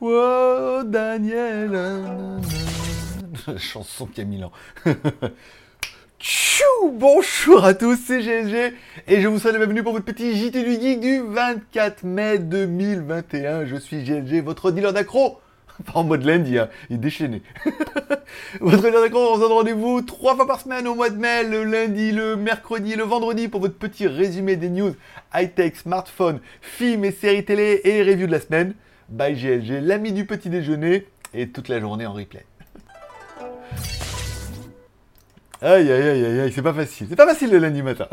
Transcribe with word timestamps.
Oh, 0.00 0.82
Daniel. 0.84 1.76
Chanson 3.56 4.06
qui 4.06 4.20
a 4.20 4.24
mille 4.24 4.44
ans. 4.44 4.52
Tchou 6.20 6.64
Bonjour 6.92 7.64
à 7.64 7.74
tous, 7.74 7.96
c'est 7.96 8.20
GLG 8.20 8.74
et 9.08 9.20
je 9.20 9.26
vous 9.26 9.40
souhaite 9.40 9.54
la 9.54 9.58
bienvenue 9.58 9.82
pour 9.82 9.92
votre 9.92 10.04
petit 10.04 10.36
JT 10.36 10.62
du 10.62 10.80
Geek 10.80 11.00
du 11.00 11.20
24 11.20 12.04
mai 12.04 12.38
2021. 12.38 13.64
Je 13.66 13.74
suis 13.74 14.04
GLG, 14.04 14.40
votre 14.44 14.70
dealer 14.70 14.92
d'accro. 14.92 15.40
Pas 15.84 15.98
en 15.98 16.04
mode 16.04 16.24
lundi, 16.24 16.58
hein. 16.58 16.68
il 16.90 16.96
est 16.96 16.98
déchaîné. 16.98 17.42
votre 18.60 18.82
dealer 18.82 19.00
d'accro, 19.00 19.32
on 19.32 19.34
se 19.34 19.40
donne 19.40 19.52
rendez-vous 19.52 20.02
trois 20.02 20.36
fois 20.36 20.46
par 20.46 20.60
semaine 20.60 20.86
au 20.86 20.94
mois 20.94 21.10
de 21.10 21.18
mai, 21.18 21.42
le 21.42 21.64
lundi, 21.64 22.12
le 22.12 22.36
mercredi 22.36 22.94
le 22.94 23.02
vendredi 23.02 23.48
pour 23.48 23.60
votre 23.60 23.74
petit 23.74 24.06
résumé 24.06 24.54
des 24.54 24.70
news 24.70 24.94
high-tech, 25.34 25.74
smartphone, 25.74 26.38
films 26.60 27.04
et 27.04 27.10
séries 27.10 27.44
télé 27.44 27.80
et 27.82 28.04
reviews 28.04 28.28
de 28.28 28.32
la 28.32 28.40
semaine. 28.40 28.74
Bye 29.08 29.34
GLG, 29.34 29.80
l'ami 29.80 30.12
du 30.12 30.26
petit 30.26 30.50
déjeuner 30.50 31.06
et 31.32 31.48
toute 31.48 31.68
la 31.68 31.80
journée 31.80 32.04
en 32.04 32.12
replay. 32.12 32.44
Aïe, 35.60 35.90
aïe, 35.90 36.08
aïe, 36.08 36.24
aïe, 36.24 36.40
aïe, 36.40 36.52
c'est 36.52 36.62
pas 36.62 36.72
facile. 36.72 37.06
C'est 37.10 37.16
pas 37.16 37.26
facile 37.26 37.50
le 37.50 37.58
lundi 37.58 37.82
matin. 37.82 38.06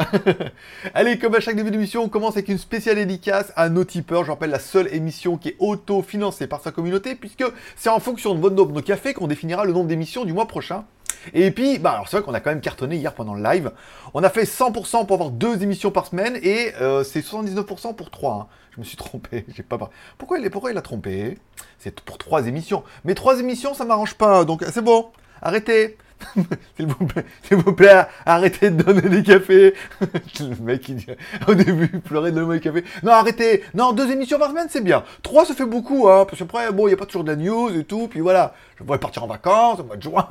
Allez, 0.96 1.20
comme 1.20 1.36
à 1.36 1.40
chaque 1.40 1.56
début 1.56 1.70
d'émission, 1.70 2.02
on 2.02 2.10
commence 2.10 2.34
avec 2.34 2.48
une 2.48 2.58
spéciale 2.58 2.96
dédicace 2.96 3.54
à 3.56 3.70
nos 3.70 3.84
tipeurs. 3.84 4.24
Je 4.24 4.32
rappelle 4.32 4.50
la 4.50 4.58
seule 4.58 4.92
émission 4.92 5.38
qui 5.38 5.50
est 5.50 5.56
auto-financée 5.60 6.48
par 6.48 6.62
sa 6.62 6.72
communauté, 6.72 7.14
puisque 7.14 7.44
c'est 7.76 7.90
en 7.90 8.00
fonction 8.00 8.34
de 8.34 8.40
votre 8.40 8.56
nombre 8.56 8.74
de 8.74 8.82
cafés 8.82 9.14
qu'on 9.14 9.28
définira 9.28 9.64
le 9.64 9.74
nombre 9.74 9.88
d'émissions 9.88 10.26
du 10.26 10.34
mois 10.34 10.48
prochain. 10.48 10.86
Et 11.34 11.52
puis, 11.52 11.80
bah, 11.80 11.92
alors 11.92 12.08
c'est 12.08 12.18
vrai 12.18 12.26
qu'on 12.26 12.34
a 12.34 12.40
quand 12.40 12.52
même 12.52 12.62
cartonné 12.62 12.98
hier 12.98 13.14
pendant 13.14 13.34
le 13.34 13.44
live. 13.44 13.72
On 14.14 14.24
a 14.24 14.30
fait 14.30 14.44
100% 14.44 15.06
pour 15.06 15.16
avoir 15.16 15.32
deux 15.32 15.62
émissions 15.64 15.92
par 15.92 16.06
semaine 16.06 16.38
et 16.42 16.74
euh, 16.82 17.04
c'est 17.04 17.22
79% 17.22 17.96
pour 17.96 18.12
trois. 18.12 18.34
Hein. 18.34 18.48
Je 18.72 18.80
me 18.80 18.86
suis 18.86 18.98
trompé. 18.98 19.46
J'ai 19.56 19.64
pas. 19.64 19.78
Pourquoi 20.18 20.40
il, 20.40 20.46
est... 20.46 20.50
Pourquoi 20.50 20.72
il 20.72 20.78
a 20.78 20.82
trompé? 20.82 21.38
C'est 21.80 22.00
pour 22.02 22.18
trois 22.18 22.48
émissions. 22.48 22.84
Mais 23.04 23.16
trois 23.16 23.40
émissions, 23.40 23.74
ça 23.74 23.86
m'arrange 23.86 24.16
pas. 24.16 24.46
Donc 24.46 24.64
c'est 24.72 24.84
bon. 24.84 25.08
Arrêtez. 25.42 25.98
s'il 26.78 27.58
vous 27.58 27.74
plaît, 27.74 28.06
arrêtez 28.26 28.70
de 28.70 28.84
donner 28.84 29.10
des 29.10 29.24
cafés. 29.24 29.74
le 30.40 30.64
mec, 30.64 30.88
il 30.90 30.96
dit, 30.96 31.08
au 31.48 31.56
début, 31.56 31.90
il 31.94 32.02
pleurait 32.02 32.32
de 32.32 32.40
donner 32.40 32.56
des 32.56 32.62
cafés. 32.62 32.84
Non, 33.04 33.12
arrêtez. 33.12 33.64
Non, 33.74 33.94
deux 33.94 34.12
émissions 34.12 34.40
par 34.40 34.50
semaine, 34.50 34.68
c'est 34.70 34.84
bien. 34.84 35.04
Trois, 35.22 35.46
ça 35.46 35.54
fait 35.54 35.66
beaucoup, 35.66 36.08
hein. 36.10 36.26
Parce 36.26 36.40
qu'après, 36.40 36.72
bon, 36.72 36.88
il 36.88 36.92
n'y 36.92 36.94
a 36.94 36.98
pas 36.98 37.06
toujours 37.06 37.24
de 37.24 37.32
la 37.32 37.36
news 37.36 37.70
et 37.78 37.84
tout. 37.84 38.08
Puis 38.08 38.20
voilà, 38.20 38.54
je 38.78 38.84
pourrais 38.84 39.00
partir 39.00 39.24
en 39.24 39.28
vacances 39.28 39.80
au 39.80 39.84
mois 39.84 39.98
de 39.98 40.02
juin. 40.02 40.28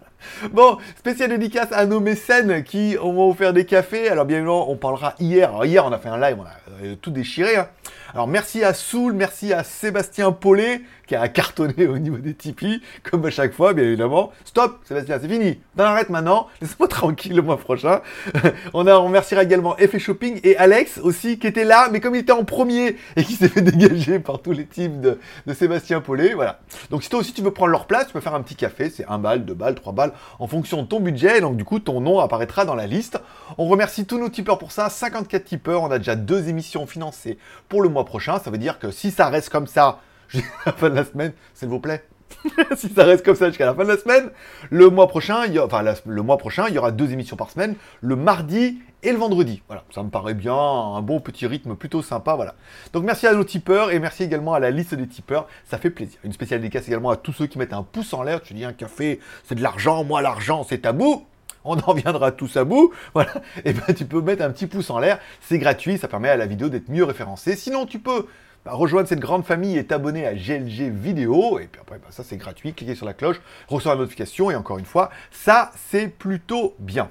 bon, 0.52 0.78
spécial 0.98 1.30
dédicace 1.30 1.72
à 1.72 1.86
nos 1.86 2.00
mécènes 2.00 2.62
qui 2.64 2.96
ont 3.00 3.28
offert 3.28 3.52
des 3.52 3.66
cafés. 3.66 4.08
Alors, 4.08 4.24
bien 4.24 4.38
évidemment, 4.38 4.70
on 4.70 4.76
parlera 4.76 5.14
hier. 5.18 5.50
Alors, 5.50 5.64
hier, 5.64 5.84
on 5.84 5.92
a 5.92 5.98
fait 5.98 6.08
un 6.08 6.18
live, 6.18 6.36
on 6.38 6.44
a 6.44 6.84
euh, 6.84 6.94
tout 7.00 7.10
déchiré. 7.10 7.56
Hein. 7.56 7.68
Alors 8.14 8.28
merci 8.28 8.62
à 8.62 8.74
Soul, 8.74 9.14
merci 9.14 9.54
à 9.54 9.64
Sébastien 9.64 10.32
Paulet 10.32 10.82
qui 11.06 11.16
a 11.16 11.28
cartonné 11.28 11.86
au 11.86 11.98
niveau 11.98 12.18
des 12.18 12.34
Tipeee, 12.34 12.80
comme 13.02 13.24
à 13.24 13.30
chaque 13.30 13.52
fois, 13.52 13.72
bien 13.72 13.84
évidemment. 13.84 14.32
Stop, 14.44 14.80
Sébastien, 14.84 15.18
c'est 15.20 15.28
fini. 15.28 15.60
On 15.76 15.82
arrête 15.82 16.10
maintenant. 16.10 16.48
Laisse-moi 16.60 16.88
tranquille 16.88 17.34
le 17.34 17.42
mois 17.42 17.58
prochain. 17.58 18.02
on, 18.74 18.86
a, 18.86 18.94
remerciera 18.96 19.42
également 19.42 19.76
Effet 19.78 19.98
Shopping 19.98 20.40
et 20.44 20.56
Alex 20.58 20.98
aussi 20.98 21.38
qui 21.38 21.46
était 21.46 21.64
là, 21.64 21.88
mais 21.90 22.00
comme 22.00 22.14
il 22.14 22.20
était 22.20 22.32
en 22.32 22.44
premier 22.44 22.96
et 23.16 23.24
qui 23.24 23.34
s'est 23.34 23.48
fait 23.48 23.60
dégager 23.62 24.18
par 24.18 24.40
tous 24.42 24.52
les 24.52 24.66
teams 24.66 25.00
de, 25.00 25.18
Sébastien 25.54 26.00
Paulet, 26.00 26.34
voilà. 26.34 26.60
Donc 26.90 27.02
si 27.02 27.08
toi 27.08 27.20
aussi 27.20 27.32
tu 27.32 27.42
veux 27.42 27.50
prendre 27.50 27.72
leur 27.72 27.86
place, 27.86 28.06
tu 28.08 28.12
peux 28.12 28.20
faire 28.20 28.34
un 28.34 28.42
petit 28.42 28.56
café, 28.56 28.90
c'est 28.90 29.06
1 29.06 29.18
balle, 29.18 29.44
2 29.44 29.54
balles, 29.54 29.74
3 29.74 29.92
balles, 29.92 30.12
en 30.38 30.46
fonction 30.46 30.82
de 30.82 30.86
ton 30.86 31.00
budget. 31.00 31.40
donc 31.40 31.56
du 31.56 31.64
coup, 31.64 31.78
ton 31.78 32.00
nom 32.00 32.20
apparaîtra 32.20 32.64
dans 32.64 32.74
la 32.74 32.86
liste. 32.86 33.18
On 33.58 33.66
remercie 33.68 34.06
tous 34.06 34.18
nos 34.18 34.28
tipeurs 34.28 34.58
pour 34.58 34.72
ça. 34.72 34.88
54 34.88 35.44
tipeurs, 35.44 35.82
on 35.82 35.90
a 35.90 35.98
déjà 35.98 36.14
deux 36.14 36.48
émissions 36.48 36.86
financées 36.86 37.38
pour 37.68 37.82
le 37.82 37.88
mois 37.88 38.01
prochain. 38.04 38.38
Ça 38.38 38.50
veut 38.50 38.58
dire 38.58 38.78
que 38.78 38.90
si 38.90 39.10
ça 39.10 39.28
reste 39.28 39.48
comme 39.48 39.66
ça 39.66 40.00
jusqu'à 40.28 40.48
la 40.66 40.72
fin 40.72 40.90
de 40.90 40.94
la 40.94 41.04
semaine, 41.04 41.32
s'il 41.54 41.68
vous 41.68 41.80
plaît, 41.80 42.04
si 42.76 42.88
ça 42.88 43.04
reste 43.04 43.24
comme 43.24 43.34
ça 43.34 43.48
jusqu'à 43.48 43.66
la 43.66 43.74
fin 43.74 43.84
de 43.84 43.88
la 43.88 43.96
semaine, 43.96 44.30
le 44.70 44.88
mois 44.88 45.08
prochain, 45.08 45.44
il 45.46 45.54
y 45.54 45.58
enfin 45.58 45.82
le 46.06 46.22
mois 46.22 46.38
prochain, 46.38 46.66
il 46.68 46.74
y 46.74 46.78
aura 46.78 46.90
deux 46.90 47.12
émissions 47.12 47.36
par 47.36 47.50
semaine, 47.50 47.76
le 48.00 48.16
mardi 48.16 48.78
et 49.02 49.12
le 49.12 49.18
vendredi. 49.18 49.62
Voilà, 49.66 49.84
ça 49.94 50.02
me 50.02 50.10
paraît 50.10 50.34
bien, 50.34 50.54
un 50.54 51.02
bon 51.02 51.20
petit 51.20 51.46
rythme 51.46 51.74
plutôt 51.74 52.02
sympa, 52.02 52.34
voilà. 52.34 52.54
Donc 52.92 53.04
merci 53.04 53.26
à 53.26 53.34
nos 53.34 53.44
tipeurs 53.44 53.90
et 53.90 53.98
merci 53.98 54.22
également 54.22 54.54
à 54.54 54.60
la 54.60 54.70
liste 54.70 54.94
des 54.94 55.06
tipeurs, 55.06 55.46
ça 55.64 55.78
fait 55.78 55.90
plaisir. 55.90 56.18
Une 56.24 56.32
spéciale 56.32 56.60
dédicace 56.60 56.88
également 56.88 57.10
à 57.10 57.16
tous 57.16 57.32
ceux 57.32 57.46
qui 57.46 57.58
mettent 57.58 57.72
un 57.72 57.82
pouce 57.82 58.12
en 58.14 58.22
l'air. 58.22 58.40
Tu 58.42 58.54
dis 58.54 58.64
un 58.64 58.72
café, 58.72 59.20
c'est 59.44 59.54
de 59.54 59.62
l'argent, 59.62 60.04
moi 60.04 60.22
l'argent 60.22 60.64
c'est 60.68 60.78
tabou 60.78 61.26
on 61.64 61.78
en 61.78 61.94
viendra 61.94 62.32
tous 62.32 62.56
à 62.56 62.64
bout, 62.64 62.92
voilà, 63.14 63.32
et 63.64 63.72
ben 63.72 63.94
tu 63.94 64.04
peux 64.04 64.20
mettre 64.20 64.42
un 64.42 64.50
petit 64.50 64.66
pouce 64.66 64.90
en 64.90 64.98
l'air, 64.98 65.18
c'est 65.40 65.58
gratuit, 65.58 65.98
ça 65.98 66.08
permet 66.08 66.28
à 66.28 66.36
la 66.36 66.46
vidéo 66.46 66.68
d'être 66.68 66.88
mieux 66.88 67.04
référencée. 67.04 67.56
Sinon, 67.56 67.86
tu 67.86 67.98
peux 67.98 68.26
bah, 68.64 68.72
rejoindre 68.74 69.08
cette 69.08 69.20
grande 69.20 69.44
famille 69.44 69.76
et 69.76 69.84
t'abonner 69.84 70.26
à 70.26 70.34
GLG 70.34 70.90
Vidéo, 70.90 71.58
et 71.58 71.66
puis 71.66 71.80
après, 71.80 71.98
bah, 71.98 72.08
ça 72.10 72.22
c'est 72.22 72.36
gratuit, 72.36 72.74
cliquez 72.74 72.94
sur 72.94 73.06
la 73.06 73.14
cloche, 73.14 73.40
recevoir 73.68 73.96
la 73.96 74.02
notification, 74.02 74.50
et 74.50 74.54
encore 74.54 74.78
une 74.78 74.84
fois, 74.84 75.10
ça 75.30 75.72
c'est 75.90 76.08
plutôt 76.08 76.74
bien. 76.78 77.10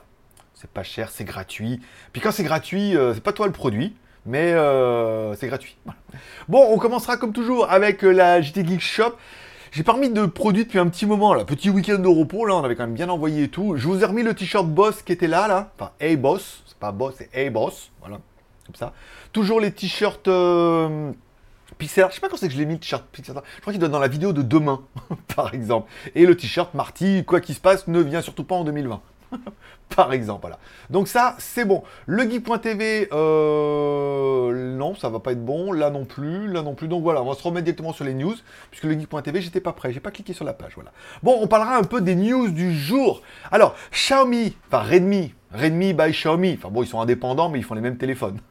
C'est 0.54 0.70
pas 0.70 0.84
cher, 0.84 1.10
c'est 1.10 1.26
gratuit. 1.26 1.82
Puis 2.14 2.22
quand 2.22 2.32
c'est 2.32 2.44
gratuit, 2.44 2.96
euh, 2.96 3.16
c'est 3.16 3.24
pas 3.24 3.34
toi 3.34 3.48
le 3.48 3.52
produit, 3.52 3.96
mais 4.26 4.54
euh, 4.54 5.36
c'est 5.36 5.48
gratuit. 5.48 5.76
Bon, 6.48 6.68
on 6.70 6.78
commencera 6.78 7.18
comme 7.18 7.34
toujours 7.34 7.72
avec 7.72 8.04
euh, 8.04 8.12
la 8.12 8.42
JT 8.42 8.66
Geek 8.66 8.82
Shop. 8.82 9.16
J'ai 9.72 9.84
pas 9.84 9.94
remis 9.94 10.10
de 10.10 10.26
produits 10.26 10.66
depuis 10.66 10.80
un 10.80 10.88
petit 10.90 11.06
moment, 11.06 11.34
là. 11.34 11.46
Petit 11.46 11.70
week-end 11.70 11.98
de 11.98 12.08
repos, 12.08 12.46
là, 12.46 12.56
on 12.56 12.64
avait 12.64 12.76
quand 12.76 12.84
même 12.84 12.94
bien 12.94 13.08
envoyé 13.08 13.44
et 13.44 13.48
tout. 13.48 13.78
Je 13.78 13.88
vous 13.88 14.04
ai 14.04 14.06
remis 14.06 14.22
le 14.22 14.34
t-shirt 14.34 14.68
Boss 14.68 15.02
qui 15.02 15.14
était 15.14 15.28
là, 15.28 15.48
là. 15.48 15.72
Enfin, 15.80 15.92
Hey 16.02 16.18
Boss. 16.18 16.64
C'est 16.66 16.78
pas 16.78 16.92
Boss, 16.92 17.16
c'est 17.18 17.30
Hey 17.34 17.50
Boss. 17.50 17.90
Voilà, 18.02 18.20
comme 18.66 18.76
ça. 18.76 18.92
Toujours 19.32 19.62
les 19.62 19.72
t-shirts 19.72 20.28
euh. 20.28 21.14
Je 21.80 21.88
sais 21.88 22.02
pas 22.22 22.30
quand 22.30 22.36
c'est 22.36 22.48
que 22.48 22.54
je 22.54 22.60
l'ai 22.60 22.66
mis 22.66 22.74
le 22.74 22.80
t-shirt 22.80 23.04
Pixel. 23.12 23.34
Je 23.56 23.62
crois 23.62 23.72
qu'il 23.72 23.80
doit 23.80 23.90
dans 23.90 24.00
la 24.00 24.10
vidéo 24.10 24.34
de 24.34 24.42
demain, 24.42 24.82
par 25.36 25.54
exemple. 25.54 25.90
Et 26.16 26.26
le 26.26 26.36
t-shirt 26.36 26.74
Marty, 26.74 27.24
quoi 27.26 27.40
qu'il 27.40 27.56
se 27.56 27.62
passe, 27.62 27.88
ne 27.88 28.02
vient 28.02 28.22
surtout 28.22 28.44
pas 28.44 28.56
en 28.56 28.66
2020. 28.66 29.02
par 29.96 30.14
exemple. 30.14 30.42
Voilà. 30.42 30.60
Donc 30.90 31.08
ça, 31.08 31.36
c'est 31.40 31.66
bon. 31.66 31.84
Le 32.06 32.30
geek.tv, 32.30 33.10
euh, 33.12 34.76
non, 34.76 34.96
ça 34.96 35.10
va 35.10 35.20
pas 35.20 35.32
être 35.34 35.44
bon. 35.44 35.72
Là 35.72 35.90
non 35.90 36.06
plus, 36.06 36.48
là 36.48 36.62
non 36.62 36.76
plus. 36.76 36.88
Donc 36.88 37.04
voilà, 37.04 37.22
on 37.22 37.30
va 37.30 37.36
se 37.36 37.44
remettre 37.44 37.66
directement 37.66 37.94
sur 37.94 38.06
les 38.06 38.14
news, 38.14 38.36
puisque 38.70 38.86
le 38.86 38.94
geek.tv, 38.94 39.42
j'étais 39.42 39.62
pas 39.62 39.74
prêt, 39.74 39.92
j'ai 39.92 40.00
pas 40.00 40.12
cliqué 40.12 40.34
sur 40.34 40.46
la 40.46 40.54
page. 40.54 40.74
Voilà. 40.76 40.92
Bon, 41.24 41.38
on 41.42 41.48
parlera 41.48 41.78
un 41.78 41.84
peu 41.84 42.02
des 42.02 42.16
news 42.16 42.50
du 42.50 42.76
jour. 42.76 43.22
Alors, 43.52 43.76
Xiaomi, 43.92 44.56
enfin 44.68 44.84
Redmi, 44.84 45.34
Redmi 45.54 45.94
by 45.94 46.12
Xiaomi. 46.12 46.56
Enfin 46.58 46.70
bon, 46.70 46.84
ils 46.84 46.88
sont 46.88 47.02
indépendants, 47.02 47.50
mais 47.50 47.60
ils 47.60 47.66
font 47.66 47.76
les 47.76 47.82
mêmes 47.82 47.98
téléphones. 47.98 48.40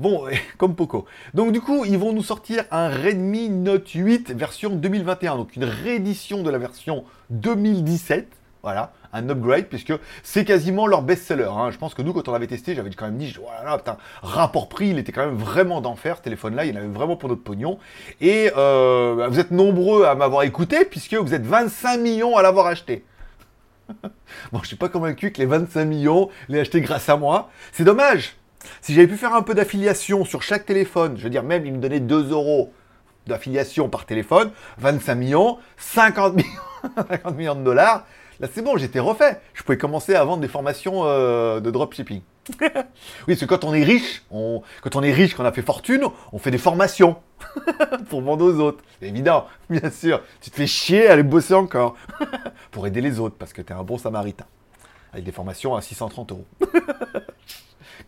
Bon, 0.00 0.24
comme 0.58 0.74
Poco. 0.74 1.04
Donc 1.34 1.52
du 1.52 1.60
coup, 1.60 1.84
ils 1.84 1.96
vont 1.96 2.12
nous 2.12 2.24
sortir 2.24 2.64
un 2.72 2.88
Redmi 2.88 3.48
Note 3.48 3.88
8 3.88 4.32
version 4.32 4.70
2021. 4.70 5.36
Donc 5.36 5.54
une 5.54 5.62
réédition 5.62 6.42
de 6.42 6.50
la 6.50 6.58
version 6.58 7.04
2017. 7.30 8.26
Voilà 8.64 8.92
un 9.12 9.28
upgrade, 9.28 9.66
puisque 9.66 9.92
c'est 10.22 10.44
quasiment 10.44 10.86
leur 10.86 11.02
best-seller. 11.02 11.50
Hein. 11.50 11.70
Je 11.70 11.78
pense 11.78 11.94
que 11.94 12.02
nous, 12.02 12.12
quand 12.12 12.28
on 12.28 12.32
l'avait 12.32 12.46
testé, 12.46 12.74
j'avais 12.74 12.90
quand 12.90 13.06
même 13.06 13.18
dit, 13.18 13.34
oh 13.40 13.76
putain, 13.76 13.96
rapport 14.22 14.68
prix, 14.68 14.88
il 14.88 14.98
était 14.98 15.12
quand 15.12 15.26
même 15.26 15.36
vraiment 15.36 15.80
d'enfer, 15.80 16.16
ce 16.16 16.22
téléphone-là, 16.22 16.64
il 16.64 16.76
en 16.76 16.80
avait 16.80 16.88
vraiment 16.88 17.16
pour 17.16 17.28
notre 17.28 17.42
pognon. 17.42 17.78
Et 18.20 18.50
euh, 18.56 19.16
bah, 19.16 19.28
vous 19.28 19.38
êtes 19.38 19.50
nombreux 19.50 20.04
à 20.04 20.14
m'avoir 20.14 20.42
écouté, 20.44 20.84
puisque 20.84 21.14
vous 21.14 21.34
êtes 21.34 21.44
25 21.44 21.98
millions 21.98 22.36
à 22.36 22.42
l'avoir 22.42 22.66
acheté. 22.66 23.04
bon, 24.52 24.60
je 24.62 24.68
suis 24.68 24.76
pas 24.76 24.88
convaincu 24.88 25.32
que 25.32 25.38
les 25.38 25.46
25 25.46 25.84
millions 25.84 26.30
les 26.48 26.60
achetés 26.60 26.80
grâce 26.80 27.08
à 27.08 27.16
moi. 27.16 27.50
C'est 27.72 27.84
dommage. 27.84 28.36
Si 28.80 28.94
j'avais 28.94 29.08
pu 29.08 29.16
faire 29.16 29.34
un 29.34 29.42
peu 29.42 29.54
d'affiliation 29.54 30.24
sur 30.24 30.42
chaque 30.42 30.64
téléphone, 30.64 31.16
je 31.16 31.24
veux 31.24 31.30
dire, 31.30 31.42
même 31.42 31.66
il 31.66 31.72
me 31.72 31.78
donnait 31.78 32.00
2 32.00 32.30
euros 32.30 32.72
d'affiliation 33.26 33.88
par 33.88 34.06
téléphone, 34.06 34.50
25 34.78 35.14
millions, 35.14 35.58
50 35.76 36.34
millions, 36.34 36.50
50 37.08 37.36
millions 37.36 37.54
de 37.54 37.62
dollars, 37.62 38.06
Là, 38.42 38.48
c'est 38.52 38.60
bon, 38.60 38.76
j'étais 38.76 38.98
refait. 38.98 39.40
Je 39.54 39.62
pouvais 39.62 39.78
commencer 39.78 40.16
à 40.16 40.24
vendre 40.24 40.42
des 40.42 40.48
formations 40.48 41.04
euh, 41.04 41.60
de 41.60 41.70
dropshipping. 41.70 42.22
oui, 42.60 42.68
parce 43.28 43.38
que 43.38 43.44
quand 43.44 43.62
on 43.62 43.72
est 43.72 43.84
riche, 43.84 44.24
quand 44.30 44.96
on 44.96 45.02
est 45.04 45.12
riche, 45.12 45.36
quand 45.36 45.44
on 45.44 45.46
a 45.46 45.52
fait 45.52 45.62
fortune, 45.62 46.02
on 46.32 46.38
fait 46.40 46.50
des 46.50 46.58
formations 46.58 47.18
pour 48.10 48.20
vendre 48.20 48.44
aux 48.44 48.58
autres. 48.58 48.82
C'est 48.98 49.06
évident, 49.06 49.46
bien 49.70 49.88
sûr. 49.92 50.20
Tu 50.40 50.50
te 50.50 50.56
fais 50.56 50.66
chier 50.66 51.06
à 51.06 51.12
aller 51.12 51.22
bosser 51.22 51.54
encore 51.54 51.94
pour 52.72 52.84
aider 52.88 53.00
les 53.00 53.20
autres 53.20 53.36
parce 53.38 53.52
que 53.52 53.62
tu 53.62 53.72
es 53.72 53.76
un 53.76 53.84
bon 53.84 53.96
samaritain. 53.96 54.46
Avec 55.12 55.24
des 55.24 55.32
formations 55.32 55.76
à 55.76 55.80
630 55.80 56.32
euros. 56.32 56.46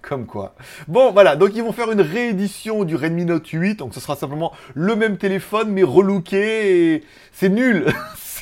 Comme 0.03 0.27
quoi. 0.27 0.57
Bon, 0.89 1.13
voilà, 1.13 1.37
donc 1.37 1.51
ils 1.55 1.63
vont 1.63 1.73
faire 1.73 1.93
une 1.93 2.01
réédition 2.01 2.83
du 2.83 2.97
Redmi 2.97 3.25
Note 3.25 3.47
8, 3.47 3.77
donc 3.77 3.95
ce 3.95 4.01
sera 4.01 4.17
simplement 4.17 4.53
le 4.75 4.97
même 4.97 5.17
téléphone, 5.17 5.71
mais 5.71 5.85
relooké, 5.85 6.95
et 6.95 7.05
c'est 7.31 7.49
nul 7.49 7.87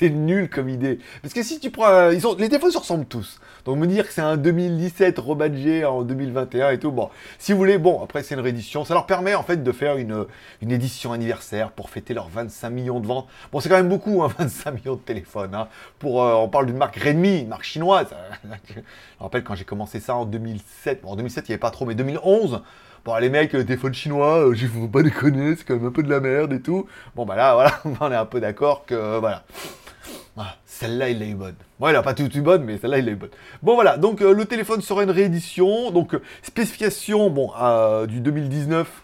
c'est 0.02 0.10
nul 0.10 0.48
comme 0.48 0.68
idée. 0.68 0.98
Parce 1.22 1.32
que 1.32 1.42
si 1.42 1.60
tu 1.60 1.70
prends. 1.70 2.10
Ils 2.10 2.20
sont, 2.20 2.34
les 2.36 2.48
téléphones 2.48 2.72
se 2.72 2.78
ressemblent 2.78 3.06
tous. 3.06 3.40
Donc 3.64 3.78
me 3.78 3.86
dire 3.86 4.06
que 4.06 4.12
c'est 4.12 4.20
un 4.20 4.36
2017 4.36 5.16
rebadgé 5.20 5.84
en 5.84 6.02
2021 6.02 6.70
et 6.70 6.78
tout. 6.80 6.90
Bon, 6.90 7.08
si 7.38 7.52
vous 7.52 7.58
voulez, 7.58 7.78
bon, 7.78 8.02
après 8.02 8.24
c'est 8.24 8.34
une 8.34 8.40
réédition. 8.40 8.84
Ça 8.84 8.94
leur 8.94 9.06
permet 9.06 9.36
en 9.36 9.44
fait 9.44 9.62
de 9.62 9.72
faire 9.72 9.96
une, 9.96 10.26
une 10.60 10.72
édition 10.72 11.12
anniversaire 11.12 11.70
pour 11.70 11.88
fêter 11.88 12.14
leurs 12.14 12.28
25 12.28 12.70
millions 12.70 12.98
de 12.98 13.06
ventes. 13.06 13.28
Bon, 13.52 13.60
c'est 13.60 13.68
quand 13.68 13.76
même 13.76 13.88
beaucoup, 13.88 14.24
hein, 14.24 14.30
25 14.38 14.72
millions 14.72 14.96
de 14.96 15.00
téléphones. 15.00 15.54
Hein. 15.54 15.68
Pour, 16.00 16.24
euh, 16.24 16.34
on 16.34 16.48
parle 16.48 16.66
d'une 16.66 16.76
marque 16.76 16.96
Redmi, 16.96 17.44
marque 17.44 17.64
chinoise. 17.64 18.08
Je 18.68 18.80
me 18.80 18.82
rappelle 19.20 19.44
quand 19.44 19.54
j'ai 19.54 19.64
commencé 19.64 20.00
ça 20.00 20.16
en 20.16 20.24
2007. 20.24 21.02
Bon, 21.02 21.10
en 21.10 21.16
2007, 21.16 21.48
il 21.48 21.50
n'y 21.52 21.54
avait 21.54 21.60
pas 21.60 21.70
trop, 21.70 21.86
mais 21.86 21.94
2011. 21.94 22.60
Bon, 23.04 23.16
les 23.16 23.30
mecs, 23.30 23.52
le 23.52 23.64
téléphone 23.64 23.94
chinois, 23.94 24.48
euh, 24.48 24.54
je 24.54 24.66
faut 24.66 24.86
pas 24.86 25.02
déconner, 25.02 25.56
c'est 25.56 25.64
quand 25.64 25.74
même 25.74 25.86
un 25.86 25.90
peu 25.90 26.04
de 26.04 26.10
la 26.10 26.20
merde 26.20 26.52
et 26.52 26.60
tout. 26.60 26.86
Bon, 27.16 27.24
bah 27.24 27.36
là, 27.36 27.54
voilà, 27.84 27.98
on 28.00 28.12
est 28.12 28.16
un 28.16 28.26
peu 28.26 28.40
d'accord 28.40 28.84
que, 28.86 29.18
voilà. 29.18 29.44
Ah, 30.36 30.56
celle-là, 30.64 31.10
il 31.10 31.18
l'a 31.18 31.26
eu 31.26 31.34
bonne. 31.34 31.54
Bon, 31.78 31.88
il 31.88 31.92
n'a 31.92 32.02
pas 32.02 32.14
tout 32.14 32.30
eu 32.34 32.40
bonne, 32.40 32.64
mais 32.64 32.78
celle-là, 32.78 32.98
il 32.98 33.04
l'a 33.04 33.12
eu 33.12 33.16
bonne. 33.16 33.30
Bon, 33.62 33.74
voilà, 33.74 33.98
donc 33.98 34.20
le 34.20 34.44
téléphone 34.46 34.80
sera 34.80 35.02
une 35.02 35.10
réédition. 35.10 35.90
Donc, 35.90 36.18
spécification, 36.42 37.28
bon, 37.28 37.52
du 38.06 38.20
2019. 38.20 39.02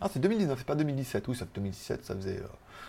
Ah, 0.00 0.08
c'est 0.10 0.20
2019, 0.20 0.58
c'est 0.58 0.66
pas 0.66 0.74
2017. 0.74 1.28
Oui, 1.28 1.36
ça 1.36 1.44
2017, 1.54 2.04
ça 2.04 2.14
faisait, 2.14 2.40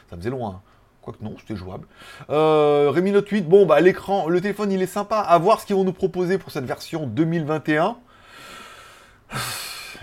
ça 0.10 0.16
faisait 0.16 0.30
loin. 0.30 0.62
Quoique 1.02 1.24
non, 1.24 1.36
c'était 1.40 1.56
jouable. 1.56 1.88
Euh, 2.30 2.92
Redmi 2.92 3.12
Note 3.12 3.28
8, 3.28 3.50
bon, 3.50 3.66
bah 3.66 3.82
l'écran, 3.82 4.28
le 4.28 4.40
téléphone, 4.40 4.72
il 4.72 4.82
est 4.82 4.88
sympa. 4.88 5.18
À 5.18 5.38
voir 5.40 5.60
ce 5.60 5.66
qu'ils 5.66 5.76
vont 5.76 5.84
nous 5.84 5.94
proposer 5.94 6.38
pour 6.38 6.52
cette 6.52 6.66
version 6.66 7.08
2021. 7.08 7.98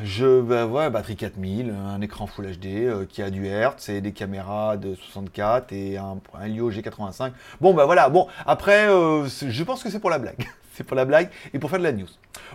Je, 0.04 0.40
bah 0.40 0.66
ouais, 0.66 0.90
batterie 0.90 1.16
4000, 1.16 1.70
un 1.72 2.00
écran 2.00 2.28
Full 2.28 2.46
HD 2.52 2.66
euh, 2.66 3.04
qui 3.04 3.20
a 3.20 3.30
du 3.30 3.46
Hertz 3.46 3.88
et 3.88 4.00
des 4.00 4.12
caméras 4.12 4.76
de 4.76 4.94
64 4.94 5.72
et 5.72 5.96
un, 5.96 6.18
un 6.34 6.46
Lio 6.46 6.70
G85. 6.70 7.32
Bon, 7.60 7.74
bah 7.74 7.84
voilà, 7.84 8.08
bon, 8.08 8.28
après, 8.46 8.88
euh, 8.88 9.26
je 9.26 9.64
pense 9.64 9.82
que 9.82 9.90
c'est 9.90 9.98
pour 9.98 10.10
la 10.10 10.20
blague. 10.20 10.46
c'est 10.74 10.84
pour 10.84 10.96
la 10.96 11.04
blague 11.04 11.30
et 11.52 11.58
pour 11.58 11.68
faire 11.68 11.80
de 11.80 11.84
la 11.84 11.90
news. 11.90 12.06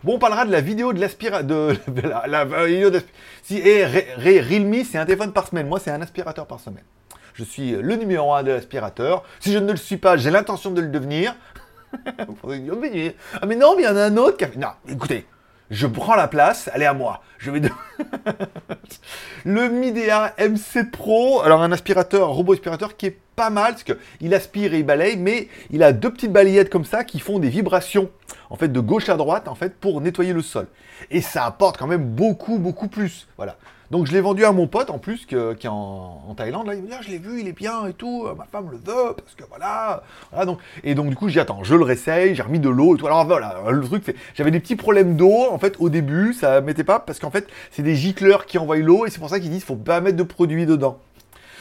Bon, 0.06 0.16
on 0.16 0.20
parlera 0.20 0.46
de 0.46 0.52
la 0.52 0.62
vidéo 0.62 0.94
de 0.94 1.02
l'aspirateur. 1.02 1.74
De, 1.88 2.02
la, 2.02 2.46
vidéo 2.46 2.92
Si, 3.44 3.58
et 3.58 3.84
Realme, 3.84 4.86
c'est 4.86 4.98
un 4.98 5.06
téléphone 5.06 5.34
par 5.34 5.48
semaine. 5.48 5.68
Moi, 5.68 5.82
c'est 5.82 5.92
un 5.92 6.02
aspirateur 6.02 6.48
par 6.48 6.62
semaine. 6.62 6.86
Je 7.34 7.44
suis 7.44 7.72
le 7.72 7.96
numéro 7.98 8.34
1 8.34 8.44
de 8.44 8.52
l'aspirateur. 8.52 9.24
Si 9.42 9.52
je 9.52 9.58
ne 9.58 9.72
le 9.72 9.78
suis 9.78 9.98
pas, 9.98 10.16
j'ai 10.16 10.32
l'intention 10.32 10.72
de 10.72 10.80
le 10.80 10.88
devenir. 10.88 11.36
ah 12.06 13.46
mais 13.46 13.56
non, 13.56 13.76
mais 13.76 13.84
il 13.84 13.86
y 13.86 13.88
en 13.88 13.98
a 13.98 14.04
un 14.06 14.18
autre 14.18 14.38
qui 14.38 14.46
a 14.46 14.50
Non, 14.56 14.70
écoutez, 14.88 15.28
je 15.70 15.88
prends 15.88 16.16
la 16.16 16.28
place, 16.28 16.70
est 16.74 16.86
à 16.86 16.94
moi. 16.94 17.22
Je 17.38 17.52
vais 17.52 17.62
le 19.46 19.70
Midea 19.70 20.34
M7 20.38 20.92
Pro, 20.92 21.42
alors 21.42 21.62
un 21.62 21.72
aspirateur, 21.72 22.30
un 22.30 22.32
robot 22.32 22.54
aspirateur 22.54 22.96
qui 22.96 23.08
est 23.08 23.18
pas 23.36 23.50
mal, 23.50 23.74
parce 23.74 23.84
qu'il 23.84 24.34
aspire 24.34 24.74
et 24.74 24.80
il 24.80 24.86
balaye, 24.86 25.18
mais 25.18 25.48
il 25.72 25.84
a 25.84 25.92
deux 25.92 26.12
petites 26.12 26.32
balayettes 26.32 26.70
comme 26.70 26.86
ça 26.86 27.04
qui 27.04 27.20
font 27.20 27.40
des 27.40 27.50
vibrations, 27.50 28.10
en 28.50 28.56
fait, 28.56 28.68
de 28.68 28.80
gauche 28.80 29.10
à 29.10 29.18
droite, 29.18 29.48
en 29.48 29.56
fait, 29.56 29.76
pour 29.76 30.00
nettoyer 30.02 30.34
le 30.34 30.42
sol. 30.42 30.68
Et 31.10 31.22
ça 31.22 31.46
apporte 31.46 31.78
quand 31.78 31.88
même 31.88 32.06
beaucoup, 32.06 32.60
beaucoup 32.60 32.88
plus. 32.88 33.28
Voilà. 33.38 33.58
Donc 33.94 34.08
je 34.08 34.12
l'ai 34.12 34.22
vendu 34.22 34.44
à 34.44 34.52
mon 34.52 34.66
pote 34.66 34.90
en 34.90 34.98
plus 34.98 35.28
qui 35.28 35.36
est 35.36 35.68
en, 35.68 36.34
Thaïlande. 36.36 36.66
Là, 36.66 36.74
il 36.74 36.82
me 36.82 36.88
dit 36.88 36.94
ah, 36.98 37.02
je 37.04 37.12
l'ai 37.12 37.20
vu, 37.20 37.42
il 37.42 37.48
est 37.48 37.54
bien 37.56 37.86
et 37.86 37.94
tout. 37.94 38.26
Ma 38.36 38.46
femme 38.46 38.72
le 38.72 38.78
veut 38.78 39.14
parce 39.16 39.36
que 39.38 39.44
voilà. 39.48 40.02
donc, 40.48 40.58
et 40.84 40.96
donc 40.96 41.10
du 41.10 41.16
coup, 41.16 41.30
j'ai 41.30 41.40
attends, 41.40 41.64
je 41.64 41.76
le 41.76 41.84
réessaye, 41.84 42.34
j'ai 42.34 42.42
remis 42.42 42.58
de 42.58 42.70
l'eau 42.70 42.96
et 42.96 42.98
tout. 42.98 43.06
Alors 43.06 43.24
voilà, 43.28 43.56
le 43.70 43.84
truc 43.84 44.02
c'est 44.04 44.16
j'avais 44.34 44.50
des 44.50 44.60
petits 44.60 44.76
problèmes 44.76 45.16
d'eau 45.16 45.46
en 45.52 45.60
fait 45.60 45.76
au 45.78 45.90
début, 45.90 46.34
ça 46.34 46.60
mettait 46.62 46.84
pas 46.84 46.98
parce 46.98 47.20
qu'en 47.20 47.30
fait 47.30 47.48
c'est 47.70 47.84
des 47.84 47.96
gicleurs 47.96 48.48
qui 48.48 48.58
envoient 48.58 48.78
l'eau 48.78 49.06
et 49.06 49.12
c'est 49.12 49.20
pour 49.20 49.30
ça 49.30 49.40
qu'ils 49.40 49.52
disent 49.52 49.64
faut 49.64 49.76
pas 49.76 50.02
mettre 50.02 50.18
de 50.18 50.24
produit 50.24 50.66
dedans. 50.66 50.98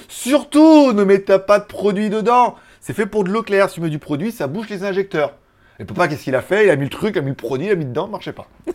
Surtout 0.09 0.95
ne 0.95 1.05
mettez 1.05 1.39
pas 1.39 1.59
de 1.59 1.67
produit 1.67 2.09
dedans. 2.09 2.55
C'est 2.81 2.95
fait 2.95 3.05
pour 3.05 3.25
de 3.25 3.31
l'eau 3.31 3.43
claire. 3.43 3.69
Si 3.69 3.75
tu 3.75 3.83
mets 3.83 3.91
du 3.91 3.99
produit, 3.99 4.33
ça 4.33 4.47
bouche 4.47 4.71
les 4.71 4.85
injecteurs. 4.85 5.35
Et 5.79 5.85
papa, 5.85 6.09
qu'est-ce 6.09 6.25
qu'il 6.25 6.35
a 6.35 6.41
fait? 6.41 6.65
Il 6.65 6.71
a 6.71 6.77
mis 6.77 6.85
le 6.85 6.91
truc, 6.91 7.15
il 7.15 7.19
a 7.19 7.23
mis 7.23 7.29
le 7.29 7.35
produit, 7.35 7.67
il 7.67 7.73
a 7.73 7.75
mis 7.75 7.85
dedans, 7.85 8.07
ça 8.07 8.11
marchait 8.11 8.33
pas. 8.33 8.49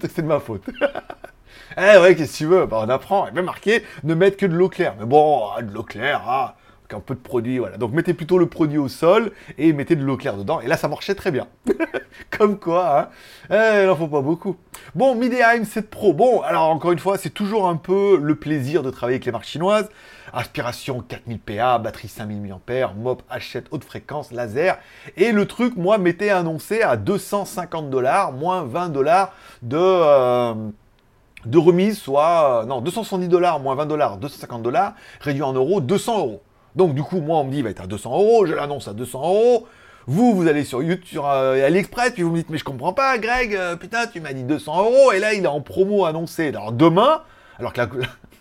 c'est 0.00 0.22
de 0.22 0.26
ma 0.26 0.40
faute. 0.40 0.64
Eh 1.76 1.98
ouais, 1.98 2.14
qu'est-ce 2.14 2.32
que 2.32 2.36
tu 2.38 2.46
veux? 2.46 2.66
Bah, 2.66 2.82
On 2.84 2.88
apprend. 2.88 3.26
Il 3.28 3.34
même 3.34 3.44
marqué 3.44 3.82
ne 4.04 4.14
mettre 4.14 4.36
que 4.36 4.46
de 4.46 4.54
l'eau 4.54 4.68
claire. 4.68 4.94
Mais 4.98 5.06
bon, 5.06 5.48
ah, 5.56 5.62
de 5.62 5.72
l'eau 5.72 5.82
claire, 5.82 6.22
ah, 6.26 6.56
un 6.94 7.00
peu 7.00 7.14
de 7.14 7.20
produit, 7.20 7.58
voilà. 7.58 7.76
Donc 7.76 7.92
mettez 7.92 8.14
plutôt 8.14 8.38
le 8.38 8.46
produit 8.46 8.78
au 8.78 8.88
sol 8.88 9.32
et 9.58 9.72
mettez 9.72 9.96
de 9.96 10.04
l'eau 10.04 10.16
claire 10.16 10.36
dedans. 10.36 10.60
Et 10.60 10.66
là, 10.66 10.76
ça 10.76 10.88
marchait 10.88 11.14
très 11.14 11.30
bien. 11.30 11.48
Comme 12.30 12.58
quoi, 12.58 13.00
hein. 13.00 13.08
Eh, 13.50 13.82
il 13.82 13.86
n'en 13.86 13.96
faut 13.96 14.08
pas 14.08 14.20
beaucoup. 14.20 14.56
Bon, 14.94 15.14
Midea 15.14 15.56
M7 15.56 15.82
Pro. 15.82 16.12
Bon, 16.12 16.40
alors 16.42 16.70
encore 16.70 16.92
une 16.92 16.98
fois, 16.98 17.18
c'est 17.18 17.30
toujours 17.30 17.68
un 17.68 17.76
peu 17.76 18.18
le 18.22 18.36
plaisir 18.36 18.82
de 18.82 18.90
travailler 18.90 19.16
avec 19.16 19.26
les 19.26 19.32
marques 19.32 19.46
chinoises. 19.46 19.88
Aspiration 20.32 21.00
4000 21.00 21.38
PA, 21.38 21.78
batterie 21.78 22.08
5000 22.08 22.40
mAh, 22.42 22.92
MOP 22.96 23.22
H7 23.30 23.64
haute 23.70 23.84
fréquence, 23.84 24.32
laser. 24.32 24.78
Et 25.16 25.32
le 25.32 25.46
truc, 25.46 25.76
moi, 25.76 25.98
m'était 25.98 26.30
annoncé 26.30 26.82
à 26.82 26.96
250 26.96 27.90
dollars, 27.90 28.32
moins 28.32 28.62
20 28.64 28.90
dollars 28.90 29.32
de... 29.62 29.78
Euh, 29.78 30.54
de 31.46 31.58
remise, 31.58 31.98
soit, 31.98 32.62
euh, 32.62 32.66
non, 32.66 32.80
270 32.80 33.28
dollars 33.28 33.60
moins 33.60 33.74
20 33.74 33.86
dollars, 33.86 34.16
250 34.18 34.62
dollars, 34.62 34.94
réduit 35.20 35.42
en 35.42 35.52
euros, 35.52 35.80
200 35.80 36.18
euros. 36.18 36.42
Donc 36.74 36.94
du 36.94 37.02
coup, 37.02 37.20
moi, 37.20 37.38
on 37.38 37.44
me 37.44 37.50
dit, 37.50 37.62
va 37.62 37.70
être 37.70 37.82
à 37.82 37.86
200 37.86 38.10
euros, 38.12 38.46
je 38.46 38.54
l'annonce 38.54 38.88
à 38.88 38.92
200 38.92 39.18
euros. 39.20 39.66
Vous, 40.08 40.34
vous 40.34 40.46
allez 40.46 40.64
sur 40.64 40.82
YouTube, 40.82 41.06
sur 41.06 41.28
euh, 41.28 41.66
AliExpress, 41.66 42.12
puis 42.12 42.22
vous 42.22 42.30
me 42.30 42.36
dites, 42.36 42.50
mais 42.50 42.58
je 42.58 42.64
comprends 42.64 42.92
pas, 42.92 43.18
Greg, 43.18 43.54
euh, 43.54 43.76
putain, 43.76 44.06
tu 44.06 44.20
m'as 44.20 44.32
dit 44.32 44.44
200 44.44 44.78
euros, 44.78 45.12
et 45.12 45.18
là, 45.18 45.34
il 45.34 45.44
est 45.44 45.48
en 45.48 45.60
promo 45.60 46.04
annoncé. 46.04 46.48
Alors 46.48 46.72
demain, 46.72 47.22
alors 47.58 47.72
que 47.72 47.80
la, 47.80 47.88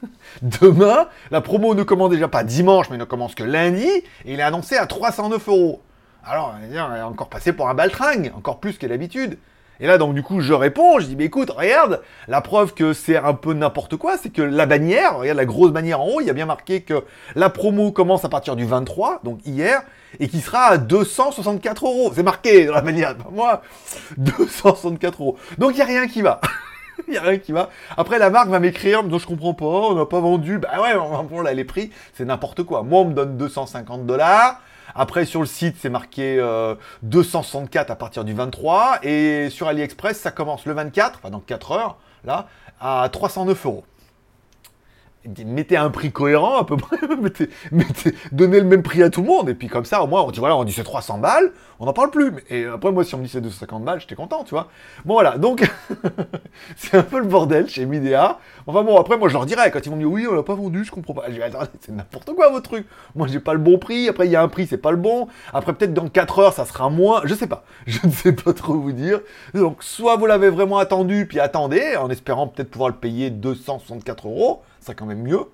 demain, 0.42 1.08
la 1.32 1.42
promo 1.42 1.74
ne 1.74 1.84
commence 1.84 2.12
déjà 2.12 2.28
pas 2.28 2.44
dimanche, 2.44 2.90
mais 2.90 2.98
ne 2.98 3.04
commence 3.04 3.34
que 3.34 3.44
lundi, 3.44 3.88
et 3.88 4.34
il 4.34 4.40
est 4.40 4.44
annoncé 4.44 4.76
à 4.76 4.86
309 4.86 5.48
euros. 5.48 5.82
Alors, 6.24 6.56
il 6.68 6.76
est 6.76 6.80
encore 6.80 7.30
passé 7.30 7.54
pour 7.54 7.70
un 7.70 7.76
baltringue, 7.76 8.32
encore 8.36 8.60
plus 8.60 8.78
que 8.78 8.88
d'habitude. 8.88 9.38
Et 9.80 9.88
là, 9.88 9.98
donc, 9.98 10.14
du 10.14 10.24
coup, 10.24 10.40
je 10.40 10.54
réponds, 10.54 11.00
je 11.00 11.06
dis, 11.06 11.16
mais 11.16 11.26
écoute, 11.26 11.50
regarde, 11.50 12.02
la 12.28 12.42
preuve 12.42 12.74
que 12.74 12.94
c'est 12.94 13.18
un 13.18 13.34
peu 13.34 13.54
n'importe 13.54 13.98
quoi, 13.98 14.18
c'est 14.18 14.30
que 14.30 14.42
la 14.42 14.66
bannière, 14.66 15.18
regarde 15.18 15.38
la 15.38 15.46
grosse 15.46 15.72
bannière 15.72 16.02
en 16.02 16.08
haut, 16.08 16.22
il 16.22 16.28
y 16.28 16.30
a 16.30 16.34
bien 16.34 16.46
marqué 16.46 16.82
que 16.82 17.04
la 17.36 17.50
promo 17.50 17.92
commence 17.92 18.24
à 18.24 18.30
partir 18.30 18.56
du 18.56 18.66
23, 18.66 19.22
donc 19.24 19.40
hier, 19.46 19.84
et 20.20 20.30
qui 20.30 20.40
sera 20.40 20.66
à 20.66 20.78
264 20.78 21.86
euros. 21.86 22.12
C'est 22.16 22.24
marqué 22.24 22.66
dans 22.66 22.74
la 22.74 22.82
bannière, 22.82 23.16
moi, 23.32 23.62
264 24.18 25.22
euros. 25.22 25.38
Donc, 25.58 25.72
il 25.72 25.76
n'y 25.76 25.82
a 25.82 25.86
rien 25.86 26.08
qui 26.08 26.22
va. 26.22 26.40
Il 27.08 27.12
n'y 27.12 27.18
a 27.18 27.22
rien 27.22 27.38
qui 27.38 27.52
va. 27.52 27.70
Après, 27.98 28.18
la 28.20 28.30
marque 28.30 28.48
va 28.48 28.60
m'écrire, 28.60 29.04
donc 29.04 29.20
je 29.20 29.28
comprends 29.28 29.54
pas, 29.54 29.66
on 29.66 29.96
n'a 29.96 30.06
pas 30.06 30.22
vendu. 30.22 30.60
Bah 30.60 30.82
ouais, 30.82 30.94
bon, 31.30 31.42
là, 31.42 31.54
les 31.54 31.66
prix, 31.66 31.92
c'est 32.14 32.24
n'importe 32.24 32.64
quoi. 32.64 32.84
Moi, 32.84 33.02
on 33.02 33.06
me 33.06 33.14
donne 33.14 33.36
250 33.36 34.06
dollars. 34.06 34.62
Après, 34.96 35.26
sur 35.26 35.42
le 35.42 35.46
site, 35.46 35.76
c'est 35.80 35.90
marqué 35.90 36.38
264 37.04 37.90
euh, 37.90 37.94
à 37.94 37.96
partir 37.96 38.24
du 38.24 38.34
23. 38.34 39.00
Et 39.04 39.50
sur 39.50 39.68
AliExpress, 39.68 40.18
ça 40.18 40.32
commence 40.32 40.66
le 40.66 40.74
24, 40.74 41.20
enfin 41.20 41.30
dans 41.30 41.42
4 41.42 41.72
heures, 41.74 41.98
là, 42.24 42.48
à 42.80 43.08
309 43.12 43.66
euros 43.66 43.84
mettez 45.46 45.78
un 45.78 45.90
prix 45.90 46.12
cohérent 46.12 46.58
à 46.58 46.66
peu 46.66 46.78
près, 46.78 46.98
donnez 48.32 48.60
le 48.60 48.66
même 48.66 48.84
prix 48.84 49.04
à 49.04 49.10
tout 49.10 49.22
le 49.22 49.28
monde, 49.28 49.50
et 49.50 49.56
puis 49.56 49.68
comme 49.68 49.86
ça, 49.86 50.02
au 50.04 50.08
moins, 50.08 50.24
on 50.24 50.32
dit 50.32 50.40
voilà, 50.40 50.56
on 50.56 50.64
dit 50.64 50.74
c'est 50.74 50.84
300 50.84 51.20
balles, 51.20 51.52
on 51.80 51.86
n'en 51.86 51.94
parle 51.94 52.12
plus. 52.12 52.32
Et 52.50 52.66
après, 52.66 52.92
moi, 52.92 53.04
si 53.04 53.16
on 53.16 53.20
me 53.20 53.24
dit 53.24 53.30
c'est 53.30 53.42
250 53.42 53.84
balles, 53.84 54.00
j'étais 54.00 54.16
content, 54.16 54.44
tu 54.44 54.52
vois. 54.52 54.70
Bon, 55.04 55.16
voilà, 55.16 55.38
donc, 55.38 55.70
c'est 56.76 56.98
un 56.98 57.04
peu 57.04 57.20
le 57.20 57.26
bordel 57.26 57.68
chez 57.68 57.86
Midea. 57.86 58.40
Enfin 58.68 58.84
bon, 58.84 58.98
après, 59.00 59.18
moi, 59.18 59.28
je 59.28 59.34
leur 59.34 59.46
dirais, 59.46 59.72
quand 59.72 59.80
ils 59.86 59.90
vont 59.90 59.96
me 59.96 60.02
dire 60.02 60.12
oui, 60.12 60.28
on 60.30 60.34
l'a 60.34 60.44
pas 60.44 60.56
vendu, 60.56 60.84
je 60.84 60.92
comprends 60.92 61.14
pas. 61.14 61.26
Je 61.28 61.34
dis 61.34 61.42
attendez, 61.42 61.68
c'est 61.80 61.92
n'importe 61.92 62.34
quoi 62.34 62.50
votre 62.50 62.70
truc. 62.70 62.88
Moi, 63.16 63.28
j'ai 63.28 63.40
pas 63.40 63.54
le 63.54 63.60
bon 63.60 63.78
prix, 63.78 64.08
après, 64.08 64.28
il 64.28 64.32
y 64.32 64.36
a 64.36 64.42
un 64.42 64.48
prix, 64.48 64.68
c'est 64.68 64.78
pas 64.78 64.92
le 64.92 64.98
bon. 64.98 65.28
Après, 65.54 65.74
peut-être 65.74 65.94
dans 65.94 66.08
4 66.08 66.40
heures, 66.40 66.54
ça 66.54 66.66
sera 66.66 66.90
moins, 66.90 67.22
je 67.26 67.34
sais 67.34 67.48
pas. 67.48 67.64
Je 67.88 68.00
ne 68.06 68.12
sais 68.12 68.34
pas 68.34 68.54
trop 68.54 68.74
vous 68.74 68.92
dire. 68.92 69.22
Donc, 69.54 69.84
soit 69.84 70.16
vous 70.18 70.26
l'avez 70.26 70.50
vraiment 70.50 70.78
attendu, 70.78 71.28
puis 71.28 71.40
attendez, 71.40 71.96
en 71.98 72.10
espérant 72.10 72.48
peut-être 72.48 72.70
pouvoir 72.70 72.90
le 72.90 72.96
payer 72.96 73.30
264 73.30 74.28
euros 74.28 74.64
ça 74.86 74.94
quand 74.94 75.06
même 75.06 75.24
mieux. 75.24 75.46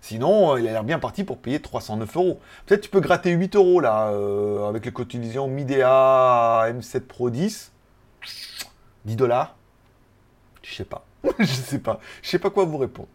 Sinon, 0.00 0.54
euh, 0.54 0.60
il 0.60 0.68
a 0.68 0.72
l'air 0.72 0.84
bien 0.84 0.98
parti 0.98 1.24
pour 1.24 1.38
payer 1.38 1.60
309 1.60 2.16
euros. 2.16 2.40
Peut-être 2.66 2.82
tu 2.82 2.90
peux 2.90 3.00
gratter 3.00 3.30
8 3.30 3.56
euros 3.56 3.80
là, 3.80 4.08
euh, 4.08 4.68
avec 4.68 4.84
les 4.84 4.92
cotisations 4.92 5.46
Midea 5.46 6.66
M7 6.70 7.00
Pro 7.00 7.30
10. 7.30 7.72
10 9.04 9.16
dollars. 9.16 9.56
Je 10.62 10.74
sais 10.74 10.84
pas. 10.84 11.04
je 11.38 11.44
sais 11.44 11.78
pas. 11.78 12.00
Je 12.22 12.28
sais 12.28 12.38
pas 12.38 12.50
quoi 12.50 12.64
vous 12.64 12.78
répondre. 12.78 13.08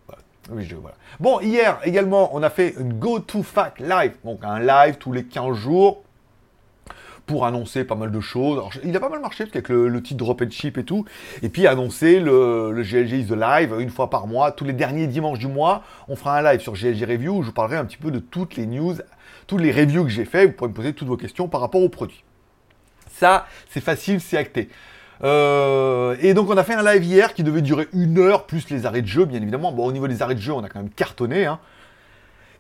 Oui, 0.51 0.63
je, 0.63 0.75
voilà. 0.75 0.95
Bon, 1.19 1.39
hier 1.39 1.79
également, 1.83 2.29
on 2.35 2.43
a 2.43 2.51
fait 2.51 2.75
une 2.79 2.93
Go 2.93 3.19
to 3.19 3.41
Fac 3.41 3.79
live. 3.79 4.15
Donc 4.23 4.43
un 4.43 4.59
live 4.59 4.97
tous 4.97 5.11
les 5.11 5.25
15 5.25 5.55
jours 5.55 6.03
pour 7.25 7.45
annoncer 7.45 7.83
pas 7.83 7.95
mal 7.95 8.11
de 8.11 8.19
choses. 8.19 8.61
il 8.83 8.95
a 8.95 8.99
pas 8.99 9.09
mal 9.09 9.19
marché, 9.19 9.43
avec 9.43 9.69
le, 9.69 9.87
le 9.87 10.01
titre 10.03 10.17
Drop 10.17 10.41
and 10.41 10.49
Chip 10.51 10.77
et 10.77 10.83
tout. 10.83 11.05
Et 11.41 11.49
puis 11.49 11.67
annoncer 11.67 12.19
le, 12.19 12.71
le, 12.71 12.83
GLG 12.83 13.13
is 13.13 13.25
the 13.27 13.31
live 13.31 13.73
une 13.79 13.89
fois 13.89 14.09
par 14.09 14.27
mois. 14.27 14.51
Tous 14.51 14.65
les 14.65 14.73
derniers 14.73 15.07
dimanches 15.07 15.39
du 15.39 15.47
mois, 15.47 15.83
on 16.07 16.15
fera 16.15 16.37
un 16.37 16.41
live 16.43 16.61
sur 16.61 16.73
GLG 16.73 17.03
Review 17.03 17.37
où 17.37 17.41
je 17.41 17.47
vous 17.47 17.53
parlerai 17.53 17.77
un 17.77 17.85
petit 17.85 17.97
peu 17.97 18.11
de 18.11 18.19
toutes 18.19 18.55
les 18.55 18.65
news, 18.65 18.95
toutes 19.47 19.61
les 19.61 19.71
reviews 19.71 20.03
que 20.03 20.09
j'ai 20.09 20.25
fait. 20.25 20.45
Vous 20.45 20.53
pourrez 20.53 20.69
me 20.69 20.75
poser 20.75 20.93
toutes 20.93 21.07
vos 21.07 21.17
questions 21.17 21.47
par 21.47 21.61
rapport 21.61 21.81
au 21.81 21.89
produit. 21.89 22.23
Ça, 23.11 23.47
c'est 23.69 23.81
facile, 23.81 24.21
c'est 24.21 24.37
acté. 24.37 24.69
Euh, 25.23 26.17
et 26.19 26.33
donc 26.33 26.49
on 26.49 26.57
a 26.57 26.63
fait 26.63 26.73
un 26.73 26.83
live 26.83 27.03
hier 27.03 27.33
qui 27.33 27.43
devait 27.43 27.61
durer 27.61 27.87
une 27.93 28.19
heure 28.19 28.45
plus 28.45 28.69
les 28.69 28.85
arrêts 28.85 29.01
de 29.01 29.07
jeu, 29.07 29.25
bien 29.25 29.41
évidemment. 29.41 29.71
Bon, 29.71 29.85
au 29.85 29.91
niveau 29.91 30.07
des 30.07 30.21
arrêts 30.21 30.35
de 30.35 30.41
jeu, 30.41 30.51
on 30.51 30.63
a 30.63 30.69
quand 30.69 30.79
même 30.79 30.89
cartonné. 30.89 31.45
Hein 31.45 31.59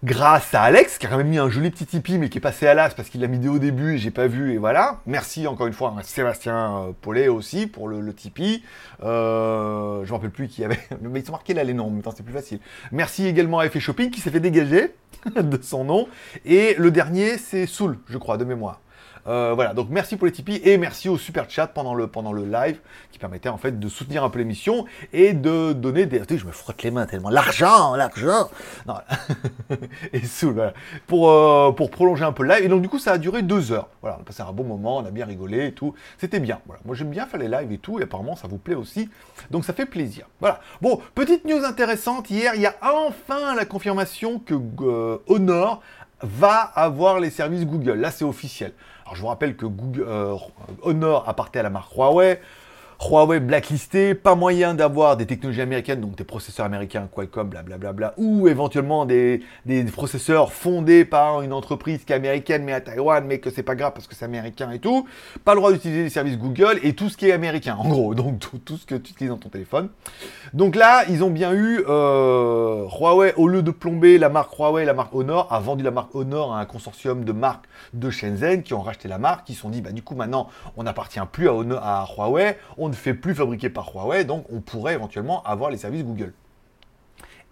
grâce 0.05 0.53
à 0.53 0.61
Alex, 0.61 0.99
qui 0.99 1.07
a 1.07 1.09
quand 1.09 1.17
même 1.17 1.29
mis 1.29 1.39
un 1.39 1.49
joli 1.49 1.71
petit 1.71 1.87
Tipeee, 1.87 2.19
mais 2.19 2.29
qui 2.29 2.37
est 2.37 2.41
passé 2.41 2.67
à 2.67 2.75
l'as 2.75 2.93
parce 2.93 3.09
qu'il 3.09 3.21
l'a 3.21 3.27
mis 3.27 3.39
dès 3.39 3.47
au 3.47 3.57
début 3.57 3.95
et 3.95 3.97
j'ai 3.97 4.11
pas 4.11 4.27
vu, 4.27 4.53
et 4.53 4.57
voilà. 4.57 5.01
Merci 5.07 5.47
encore 5.47 5.65
une 5.65 5.73
fois 5.73 5.95
à 5.97 6.03
Sébastien 6.03 6.77
euh, 6.77 6.91
Paulet 7.01 7.27
aussi 7.27 7.65
pour 7.65 7.87
le, 7.87 8.13
Tipeee. 8.13 8.63
Euh, 9.03 10.05
je 10.05 10.09
me 10.09 10.13
rappelle 10.13 10.29
plus 10.29 10.47
qui 10.47 10.63
avait, 10.63 10.79
mais 11.01 11.21
ils 11.21 11.25
sont 11.25 11.31
marqués 11.31 11.55
là 11.55 11.63
les 11.63 11.73
noms, 11.73 11.89
mais 11.89 12.03
c'est 12.15 12.23
plus 12.23 12.33
facile. 12.33 12.59
Merci 12.91 13.25
également 13.25 13.59
à 13.59 13.65
Effet 13.65 13.79
Shopping 13.79 14.11
qui 14.11 14.21
s'est 14.21 14.29
fait 14.29 14.39
dégager 14.39 14.93
de 15.35 15.59
son 15.63 15.83
nom. 15.83 16.07
Et 16.45 16.75
le 16.77 16.91
dernier, 16.91 17.39
c'est 17.39 17.65
Soul, 17.65 17.97
je 18.07 18.19
crois, 18.19 18.37
de 18.37 18.45
mémoire. 18.45 18.81
Euh, 19.27 19.53
voilà, 19.55 19.73
donc 19.73 19.87
merci 19.89 20.17
pour 20.17 20.27
les 20.27 20.31
Tipeee 20.31 20.61
et 20.63 20.77
merci 20.77 21.09
au 21.09 21.17
super 21.17 21.49
chat 21.49 21.67
pendant 21.67 21.95
le, 21.95 22.07
pendant 22.07 22.31
le 22.31 22.45
live 22.45 22.79
qui 23.11 23.17
permettait 23.17 23.49
en 23.49 23.57
fait 23.57 23.79
de 23.79 23.89
soutenir 23.89 24.23
un 24.23 24.29
peu 24.29 24.39
l'émission 24.39 24.85
et 25.13 25.33
de 25.33 25.73
donner 25.73 26.05
des. 26.05 26.21
je 26.37 26.45
me 26.45 26.51
frotte 26.51 26.83
les 26.83 26.91
mains 26.91 27.05
tellement. 27.05 27.29
L'argent, 27.29 27.95
l'argent 27.95 28.49
Non, 28.87 28.95
et 30.13 30.23
sous, 30.25 30.53
voilà. 30.53 30.73
Pour, 31.07 31.29
euh, 31.29 31.71
pour 31.71 31.89
prolonger 31.89 32.23
un 32.23 32.33
peu 32.33 32.43
le 32.43 32.49
live. 32.49 32.65
Et 32.65 32.67
donc, 32.67 32.81
du 32.81 32.89
coup, 32.89 32.99
ça 32.99 33.13
a 33.13 33.17
duré 33.17 33.41
deux 33.41 33.71
heures. 33.71 33.89
Voilà, 34.01 34.17
on 34.19 34.21
a 34.21 34.25
passé 34.25 34.41
un 34.41 34.51
bon 34.51 34.63
moment, 34.63 34.97
on 34.97 35.05
a 35.05 35.11
bien 35.11 35.25
rigolé 35.25 35.67
et 35.67 35.71
tout. 35.71 35.93
C'était 36.17 36.39
bien. 36.39 36.59
Moi, 36.85 36.95
j'aime 36.95 37.09
bien 37.09 37.25
faire 37.25 37.39
les 37.39 37.47
lives 37.47 37.71
et 37.71 37.77
tout, 37.77 37.99
et 37.99 38.03
apparemment, 38.03 38.35
ça 38.35 38.47
vous 38.47 38.57
plaît 38.57 38.75
aussi. 38.75 39.09
Donc, 39.49 39.65
ça 39.65 39.73
fait 39.73 39.85
plaisir. 39.85 40.27
Voilà. 40.39 40.59
Bon, 40.81 41.01
petite 41.15 41.45
news 41.45 41.63
intéressante. 41.63 42.29
Hier, 42.29 42.53
il 42.55 42.61
y 42.61 42.67
a 42.67 42.75
enfin 42.81 43.55
la 43.55 43.65
confirmation 43.65 44.39
que 44.39 44.55
euh, 44.81 45.17
Honor 45.27 45.81
va 46.25 46.59
avoir 46.59 47.19
les 47.19 47.29
services 47.29 47.65
Google. 47.65 47.93
Là, 47.93 48.11
c'est 48.11 48.25
officiel. 48.25 48.73
Alors, 49.05 49.15
je 49.15 49.21
vous 49.21 49.27
rappelle 49.27 49.55
que 49.55 49.65
Google, 49.65 50.05
euh, 50.07 50.35
Honor 50.81 51.27
appartient 51.29 51.59
à 51.59 51.63
la 51.63 51.69
marque 51.69 51.95
Huawei. 51.95 52.41
Huawei 52.99 53.39
blacklisté, 53.39 54.15
pas 54.15 54.35
moyen 54.35 54.73
d'avoir 54.73 55.17
des 55.17 55.25
technologies 55.25 55.61
américaines, 55.61 56.01
donc 56.01 56.15
des 56.15 56.23
processeurs 56.23 56.65
américains, 56.65 57.07
Qualcomm, 57.13 57.49
blablabla, 57.49 58.13
ou 58.17 58.47
éventuellement 58.47 59.05
des, 59.05 59.41
des, 59.65 59.83
processeurs 59.83 60.51
fondés 60.51 61.05
par 61.05 61.41
une 61.41 61.53
entreprise 61.53 62.03
qui 62.03 62.13
est 62.13 62.15
américaine 62.15 62.63
mais 62.63 62.73
à 62.73 62.81
Taïwan, 62.81 63.23
mais 63.25 63.39
que 63.39 63.49
c'est 63.49 63.63
pas 63.63 63.75
grave 63.75 63.93
parce 63.93 64.07
que 64.07 64.15
c'est 64.15 64.25
américain 64.25 64.71
et 64.71 64.79
tout. 64.79 65.07
Pas 65.43 65.53
le 65.53 65.59
droit 65.59 65.71
d'utiliser 65.71 66.03
les 66.03 66.09
services 66.09 66.37
Google 66.37 66.79
et 66.83 66.93
tout 66.93 67.09
ce 67.09 67.17
qui 67.17 67.29
est 67.29 67.33
américain, 67.33 67.75
en 67.77 67.87
gros, 67.87 68.15
donc 68.15 68.39
tout, 68.39 68.77
ce 68.77 68.85
que 68.85 68.95
tu 68.95 69.11
utilises 69.11 69.29
dans 69.29 69.37
ton 69.37 69.49
téléphone. 69.49 69.89
Donc 70.53 70.75
là, 70.75 71.03
ils 71.09 71.23
ont 71.23 71.29
bien 71.29 71.53
eu 71.53 71.83
euh, 71.87 72.85
Huawei, 72.99 73.33
au 73.37 73.47
lieu 73.47 73.61
de 73.61 73.71
plomber 73.71 74.17
la 74.17 74.29
marque 74.29 74.57
Huawei, 74.57 74.85
la 74.85 74.93
marque 74.93 75.13
Honor, 75.13 75.47
a 75.51 75.59
vendu 75.59 75.83
la 75.83 75.91
marque 75.91 76.13
Honor 76.15 76.53
à 76.53 76.59
un 76.59 76.65
consortium 76.65 77.23
de 77.23 77.31
marques 77.31 77.65
de 77.93 78.09
Shenzhen 78.09 78.63
qui 78.63 78.73
ont 78.73 78.81
racheté 78.81 79.07
la 79.07 79.17
marque, 79.17 79.45
qui 79.47 79.53
se 79.53 79.61
sont 79.61 79.69
dit, 79.69 79.81
bah 79.81 79.91
du 79.91 80.01
coup 80.01 80.15
maintenant, 80.15 80.47
on 80.77 80.83
n'appartient 80.83 81.19
plus 81.31 81.49
à, 81.49 82.07
Huawei, 82.15 82.57
ne 82.89 82.93
fait 82.93 83.13
plus 83.13 83.35
fabriquer 83.35 83.69
par 83.69 83.93
Huawei, 83.93 84.25
donc 84.25 84.45
on 84.51 84.61
pourrait 84.61 84.93
éventuellement 84.93 85.43
avoir 85.43 85.69
les 85.69 85.77
services 85.77 86.03
Google 86.03 86.33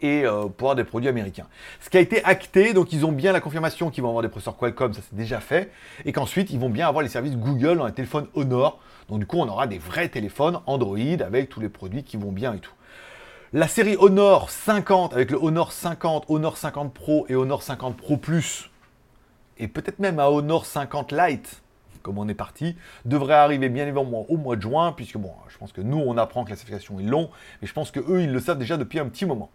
et 0.04 0.26
euh, 0.26 0.46
pour 0.46 0.76
des 0.76 0.84
produits 0.84 1.10
américains. 1.10 1.48
Ce 1.80 1.90
qui 1.90 1.98
a 1.98 2.02
été 2.02 2.24
acté, 2.24 2.74
donc 2.74 2.94
ils 2.94 3.06
ont 3.06 3.12
bien 3.12 3.32
la 3.32 3.40
confirmation 3.40 3.90
qu'ils 3.90 4.04
vont 4.04 4.10
avoir 4.10 4.22
des 4.22 4.30
processeurs 4.30 4.58
Qualcomm, 4.58 4.94
ça 4.94 5.02
c'est 5.02 5.16
déjà 5.16 5.40
fait, 5.40 5.72
et 6.06 6.12
qu'ensuite 6.12 6.52
ils 6.52 6.60
vont 6.60 6.70
bien 6.70 6.88
avoir 6.88 7.02
les 7.02 7.10
services 7.10 7.38
Google 7.38 7.78
dans 7.78 7.88
les 7.88 7.94
téléphones 7.94 8.28
Honor. 8.36 8.80
Donc 9.10 9.20
du 9.20 9.26
coup 9.26 9.38
on 9.38 9.48
aura 9.48 9.66
des 9.66 9.80
vrais 9.80 10.10
téléphones 10.10 10.60
Android 10.66 10.98
avec 11.26 11.50
tous 11.50 11.62
les 11.62 11.70
produits 11.70 12.04
qui 12.04 12.18
vont 12.18 12.32
bien 12.32 12.54
et 12.54 12.60
tout. 12.60 12.74
La 13.54 13.68
série 13.68 13.96
Honor 13.98 14.50
50 14.50 15.14
avec 15.14 15.32
le 15.32 15.38
Honor 15.42 15.72
50, 15.72 16.26
Honor 16.28 16.58
50 16.58 16.94
Pro 16.94 17.26
et 17.30 17.36
Honor 17.36 17.64
50 17.64 17.96
Pro 17.96 18.18
Plus, 18.18 18.70
et 19.58 19.68
peut-être 19.68 20.00
même 20.00 20.20
à 20.20 20.30
Honor 20.30 20.66
50 20.66 21.12
Lite, 21.12 21.63
comme 22.04 22.20
on 22.20 22.28
est 22.28 22.36
parti, 22.36 22.76
devrait 23.06 23.34
arriver 23.34 23.70
bien 23.70 23.84
évidemment 23.84 24.26
au 24.30 24.38
mois 24.38 24.56
de 24.56 24.62
juin, 24.62 24.92
puisque 24.92 25.18
bon, 25.18 25.32
je 25.48 25.58
pense 25.58 25.72
que 25.72 25.82
nous, 25.82 25.98
on 25.98 26.18
apprend 26.18 26.44
que 26.44 26.52
la 26.52 26.56
certification 26.56 27.00
est 27.00 27.04
long, 27.04 27.30
mais 27.62 27.68
je 27.68 27.74
pense 27.74 27.90
que 27.90 28.00
eux, 28.00 28.22
ils 28.22 28.32
le 28.32 28.40
savent 28.40 28.60
déjà 28.60 28.78
depuis 28.78 29.00
un 29.00 29.08
petit 29.08 29.26
moment. 29.26 29.50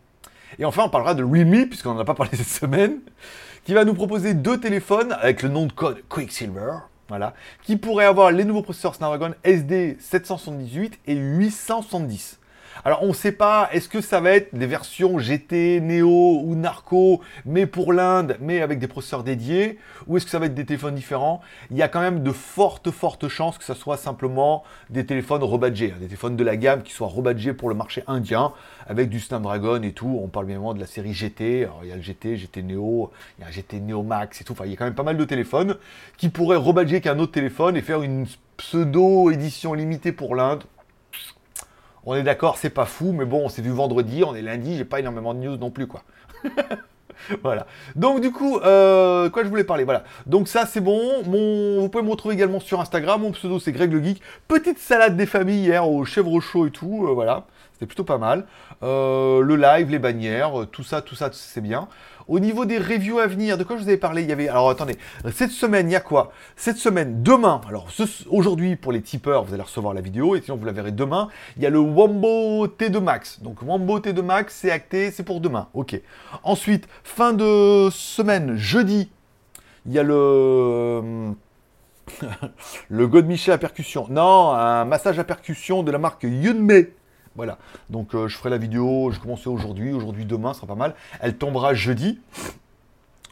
Et 0.59 0.65
enfin, 0.65 0.83
on 0.85 0.89
parlera 0.89 1.15
de 1.15 1.23
Realme, 1.23 1.67
puisqu'on 1.67 1.95
n'en 1.95 2.01
a 2.01 2.05
pas 2.05 2.15
parlé 2.15 2.37
cette 2.37 2.49
semaine, 2.49 3.01
qui 3.65 3.75
va 3.75 3.85
nous 3.85 3.95
proposer 3.95 4.35
deux 4.35 4.59
téléphones 4.59 5.13
avec 5.21 5.43
le 5.43 5.51
nom 5.51 5.67
de 5.67 5.73
code 5.73 6.03
Quicksilver, 6.09 6.79
voilà, 7.09 7.35
qui 7.63 7.77
pourraient 7.77 8.07
avoir 8.07 8.31
les 8.33 8.45
nouveaux 8.45 8.63
processeurs 8.63 8.95
Snapdragon 8.95 9.35
SD 9.45 9.99
778 10.01 10.99
et 11.07 11.15
870. 11.15 12.39
Alors 12.85 13.03
on 13.03 13.09
ne 13.09 13.13
sait 13.13 13.33
pas, 13.33 13.69
est-ce 13.73 13.89
que 13.89 14.01
ça 14.01 14.21
va 14.21 14.31
être 14.31 14.55
des 14.55 14.67
versions 14.67 15.19
GT, 15.19 15.81
Neo 15.81 16.41
ou 16.45 16.55
Narco, 16.55 17.21
mais 17.45 17.67
pour 17.67 17.93
l'Inde, 17.93 18.37
mais 18.41 18.63
avec 18.63 18.79
des 18.79 18.87
processeurs 18.87 19.25
dédiés, 19.25 19.79
ou 20.07 20.17
est-ce 20.17 20.25
que 20.25 20.31
ça 20.31 20.39
va 20.39 20.47
être 20.47 20.55
des 20.55 20.65
téléphones 20.65 20.95
différents? 20.95 21.41
Il 21.71 21.77
y 21.77 21.83
a 21.83 21.89
quand 21.89 22.01
même 22.01 22.23
de 22.23 22.31
fortes, 22.31 22.91
fortes 22.91 23.29
chances 23.29 23.59
que 23.59 23.65
ce 23.65 23.75
soit 23.75 23.97
simplement 23.97 24.63
des 24.91 25.05
téléphones 25.05 25.43
rebadgés, 25.43 25.93
hein, 25.93 25.99
des 26.01 26.07
téléphones 26.07 26.37
de 26.37 26.45
la 26.45 26.57
gamme 26.57 26.83
qui 26.83 26.93
soient 26.93 27.09
rebadgés 27.09 27.53
pour 27.53 27.69
le 27.69 27.75
marché 27.75 28.05
indien, 28.07 28.53
avec 28.87 29.09
du 29.09 29.21
Snapdragon 29.21 29.83
et 29.83 29.93
tout. 29.93 30.21
On 30.23 30.29
parle 30.29 30.47
bien 30.47 30.55
évidemment 30.55 30.75
de 30.75 30.81
la 30.81 30.87
série 30.87 31.13
GT, 31.13 31.65
alors 31.65 31.81
il 31.83 31.89
y 31.89 31.93
a 31.93 31.97
le 31.97 32.03
GT, 32.03 32.37
GT 32.37 32.63
Neo, 32.63 33.11
il 33.39 33.43
y 33.43 33.45
a 33.45 33.49
un 33.49 33.51
GT 33.51 33.81
Neo 33.81 34.03
Max 34.03 34.41
et 34.41 34.45
tout. 34.45 34.53
Enfin, 34.53 34.65
il 34.67 34.71
y 34.71 34.75
a 34.75 34.77
quand 34.77 34.85
même 34.85 34.95
pas 34.95 35.03
mal 35.03 35.17
de 35.17 35.25
téléphones 35.25 35.77
qui 36.17 36.29
pourraient 36.29 36.57
rebadger 36.57 37.01
qu'un 37.01 37.19
autre 37.19 37.33
téléphone 37.33 37.77
et 37.77 37.83
faire 37.83 38.03
une 38.03 38.27
pseudo 38.57 39.31
édition 39.31 39.75
limitée 39.75 40.13
pour 40.13 40.35
l'Inde. 40.35 40.65
On 42.11 42.15
est 42.15 42.23
d'accord, 42.23 42.57
c'est 42.57 42.71
pas 42.71 42.87
fou, 42.87 43.13
mais 43.13 43.27
bon, 43.27 43.45
on 43.45 43.49
s'est 43.51 43.61
vu 43.61 43.69
vendredi, 43.69 44.25
on 44.25 44.35
est 44.35 44.41
lundi, 44.41 44.79
j'ai 44.79 44.87
pas 44.87 44.99
énormément 44.99 45.35
de 45.35 45.41
news 45.41 45.59
non 45.59 45.69
plus, 45.69 45.87
quoi. 45.87 46.05
voilà. 47.43 47.67
Donc 47.97 48.23
du 48.23 48.33
coup, 48.33 48.59
euh, 48.61 49.29
quoi 49.29 49.45
je 49.45 49.49
voulais 49.51 49.63
parler, 49.63 49.85
voilà. 49.85 50.05
Donc 50.25 50.49
ça 50.49 50.65
c'est 50.65 50.81
bon. 50.81 51.21
Vous 51.25 51.89
pouvez 51.91 52.03
me 52.03 52.11
retrouver 52.11 52.35
également 52.35 52.61
sur 52.61 52.81
Instagram. 52.81 53.21
Mon 53.21 53.33
pseudo 53.33 53.59
c'est 53.59 53.73
Greg 53.73 53.93
le 53.93 54.03
Geek. 54.03 54.23
Petite 54.49 54.79
salade 54.79 55.19
des 55.19 55.27
familles 55.27 55.65
hier 55.65 55.87
au 55.87 56.07
chèvre 56.07 56.41
chaud 56.41 56.67
et 56.67 56.71
tout, 56.71 57.07
euh, 57.07 57.13
voilà. 57.13 57.45
C'était 57.79 57.87
plutôt 57.87 58.03
pas 58.03 58.19
mal. 58.19 58.45
Euh, 58.83 59.41
le 59.41 59.55
live, 59.55 59.89
les 59.89 60.01
bannières, 60.01 60.67
tout 60.73 60.83
ça, 60.83 61.01
tout 61.01 61.15
ça, 61.15 61.31
c'est 61.33 61.61
bien. 61.61 61.87
Au 62.27 62.41
niveau 62.41 62.65
des 62.65 62.77
reviews 62.77 63.21
à 63.21 63.29
venir, 63.29 63.57
de 63.57 63.63
quoi 63.63 63.77
je 63.77 63.83
vous 63.83 63.89
avais 63.89 63.99
parlé? 63.99 64.23
Il 64.23 64.29
y 64.29 64.33
avait. 64.33 64.49
Alors 64.49 64.69
attendez, 64.69 64.97
cette 65.33 65.53
semaine, 65.53 65.89
il 65.89 65.93
y 65.93 65.97
a 65.97 66.01
quoi? 66.01 66.33
Cette 66.57 66.77
semaine, 66.77 67.23
demain, 67.23 67.61
alors 67.69 67.87
aujourd'hui 68.31 68.75
pour 68.75 68.91
les 68.91 69.01
tipeurs, 69.01 69.45
vous 69.45 69.55
allez 69.55 69.63
recevoir 69.63 69.95
la 69.95 70.01
vidéo, 70.01 70.35
et 70.35 70.41
sinon 70.41 70.57
vous 70.57 70.67
la 70.67 70.73
verrez 70.73 70.91
demain, 70.91 71.29
il 71.57 71.63
y 71.63 71.67
a 71.67 71.71
le 71.71 71.79
Wombo 71.79 72.67
T2 72.67 72.99
Max. 72.99 73.41
Donc 73.43 73.63
Wombo 73.63 74.01
T2 74.01 74.23
Max, 74.23 74.57
c'est 74.57 74.73
acté, 74.73 75.13
c'est 75.13 75.23
pour 75.23 75.41
demain. 75.41 75.69
Ok. 75.73 76.01
Ensuite, 76.43 76.89
fin 77.05 77.33
de 77.33 77.91
semaine, 77.93 78.57
jeudi, 78.57 79.09
il 79.87 79.93
y 79.93 80.01
a 80.01 80.03
le. 80.03 81.33
le 82.89 83.07
Godmiché 83.07 83.53
à 83.53 83.59
percussion. 83.59 84.07
Non, 84.11 84.51
un 84.51 84.85
massage 84.85 85.19
à 85.21 85.25
percussion 85.25 85.85
de 85.85 85.93
la 85.93 85.99
marque 85.99 86.25
Yunmei. 86.25 86.93
Voilà. 87.39 87.57
Donc 87.89 88.17
euh, 88.17 88.27
je 88.27 88.37
ferai 88.37 88.51
la 88.51 88.59
vidéo, 88.59 89.13
je 89.13 89.21
commencerai 89.21 89.49
aujourd'hui, 89.49 89.93
aujourd'hui, 89.93 90.25
demain, 90.25 90.55
ce 90.55 90.61
sera 90.61 90.67
pas 90.67 90.75
mal. 90.75 90.97
Elle 91.21 91.37
tombera 91.37 91.73
jeudi. 91.73 92.19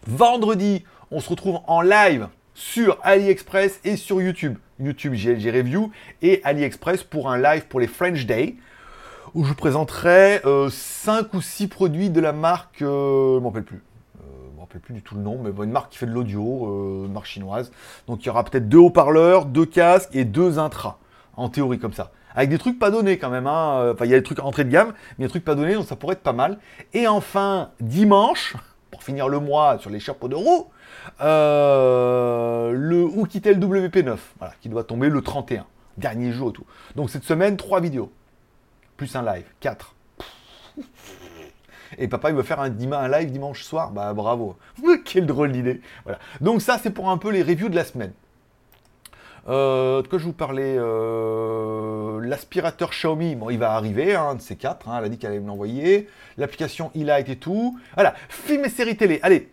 Vendredi, 0.06 0.84
on 1.10 1.18
se 1.18 1.28
retrouve 1.28 1.58
en 1.66 1.80
live 1.80 2.28
sur 2.54 2.98
AliExpress 3.02 3.80
et 3.82 3.96
sur 3.96 4.22
YouTube. 4.22 4.58
YouTube 4.78 5.14
GLG 5.14 5.50
Review 5.50 5.90
et 6.22 6.40
AliExpress 6.44 7.02
pour 7.02 7.28
un 7.28 7.36
live 7.36 7.66
pour 7.66 7.80
les 7.80 7.88
French 7.88 8.26
Day 8.26 8.54
où 9.34 9.42
je 9.42 9.48
vous 9.48 9.56
présenterai 9.56 10.40
5 10.44 10.46
euh, 10.46 11.22
ou 11.32 11.40
6 11.40 11.66
produits 11.66 12.08
de 12.08 12.20
la 12.20 12.32
marque, 12.32 12.82
euh, 12.82 13.32
je 13.32 13.34
ne 13.34 13.40
m'en 13.40 13.48
rappelle 13.48 13.64
plus. 13.64 13.82
je 14.20 14.54
ne 14.54 14.60
rappelle 14.60 14.80
plus 14.82 14.94
du 14.94 15.02
tout 15.02 15.16
le 15.16 15.22
nom, 15.22 15.40
mais 15.42 15.50
une 15.64 15.72
marque 15.72 15.90
qui 15.90 15.98
fait 15.98 16.06
de 16.06 16.12
l'audio, 16.12 17.08
marque 17.12 17.26
chinoise. 17.26 17.72
Donc 18.06 18.22
il 18.22 18.26
y 18.26 18.30
aura 18.30 18.44
peut-être 18.44 18.68
deux 18.68 18.78
haut-parleurs, 18.78 19.46
deux 19.46 19.66
casques 19.66 20.14
et 20.14 20.24
deux 20.24 20.60
intras, 20.60 20.98
en 21.36 21.48
théorie 21.48 21.80
comme 21.80 21.92
ça 21.92 22.12
avec 22.36 22.50
des 22.50 22.58
trucs 22.58 22.78
pas 22.78 22.90
donnés 22.90 23.18
quand 23.18 23.30
même. 23.30 23.46
Hein. 23.46 23.92
Enfin, 23.92 24.04
il 24.04 24.10
y 24.10 24.14
a 24.14 24.18
des 24.18 24.22
trucs 24.22 24.38
entrée 24.40 24.64
de 24.64 24.70
gamme, 24.70 24.92
mais 25.18 25.24
des 25.24 25.30
trucs 25.30 25.44
pas 25.44 25.54
donnés, 25.54 25.74
donc 25.74 25.86
ça 25.86 25.96
pourrait 25.96 26.12
être 26.12 26.22
pas 26.22 26.32
mal. 26.32 26.58
Et 26.94 27.08
enfin, 27.08 27.70
dimanche, 27.80 28.54
pour 28.90 29.02
finir 29.02 29.28
le 29.28 29.40
mois 29.40 29.78
sur 29.78 29.90
les 29.90 30.00
chapeaux 30.00 30.28
de 30.28 30.36
euh, 31.20 32.72
le 32.72 33.04
Oukitel 33.04 33.58
WP9, 33.58 34.16
voilà, 34.38 34.54
qui 34.60 34.68
doit 34.68 34.84
tomber 34.84 35.08
le 35.08 35.22
31, 35.22 35.66
dernier 35.96 36.32
jour 36.32 36.50
et 36.50 36.52
tout. 36.52 36.66
Donc 36.94 37.10
cette 37.10 37.24
semaine, 37.24 37.56
trois 37.56 37.80
vidéos, 37.80 38.12
plus 38.96 39.14
un 39.16 39.22
live, 39.22 39.46
quatre. 39.60 39.94
Et 41.98 42.08
papa, 42.08 42.30
il 42.30 42.36
veut 42.36 42.42
faire 42.42 42.60
un, 42.60 42.70
un 42.92 43.08
live 43.08 43.30
dimanche 43.30 43.62
soir? 43.62 43.90
Bah 43.90 44.12
bravo. 44.12 44.56
Quelle 45.04 45.26
drôle 45.26 45.52
d'idée. 45.52 45.80
Voilà. 46.04 46.18
Donc 46.40 46.60
ça, 46.60 46.78
c'est 46.82 46.90
pour 46.90 47.08
un 47.08 47.18
peu 47.18 47.30
les 47.30 47.42
reviews 47.42 47.68
de 47.68 47.76
la 47.76 47.84
semaine. 47.84 48.12
Euh, 49.48 50.02
de 50.02 50.08
quoi 50.08 50.18
je 50.18 50.24
vous 50.24 50.32
parlais 50.32 50.76
euh, 50.76 52.20
L'aspirateur 52.20 52.90
Xiaomi, 52.90 53.36
bon, 53.36 53.50
il 53.50 53.58
va 53.58 53.72
arriver, 53.72 54.14
un 54.14 54.34
de 54.34 54.40
ces 54.40 54.56
quatre. 54.56 54.88
Hein, 54.88 54.96
elle 54.98 55.04
a 55.04 55.08
dit 55.08 55.18
qu'elle 55.18 55.30
allait 55.30 55.40
me 55.40 55.46
l'envoyer. 55.46 56.08
L'application 56.36 56.90
Ilight 56.94 57.28
et 57.28 57.36
tout. 57.36 57.78
Voilà, 57.94 58.14
film 58.28 58.64
et 58.64 58.68
séries 58.68 58.96
télé. 58.96 59.20
Allez, 59.22 59.48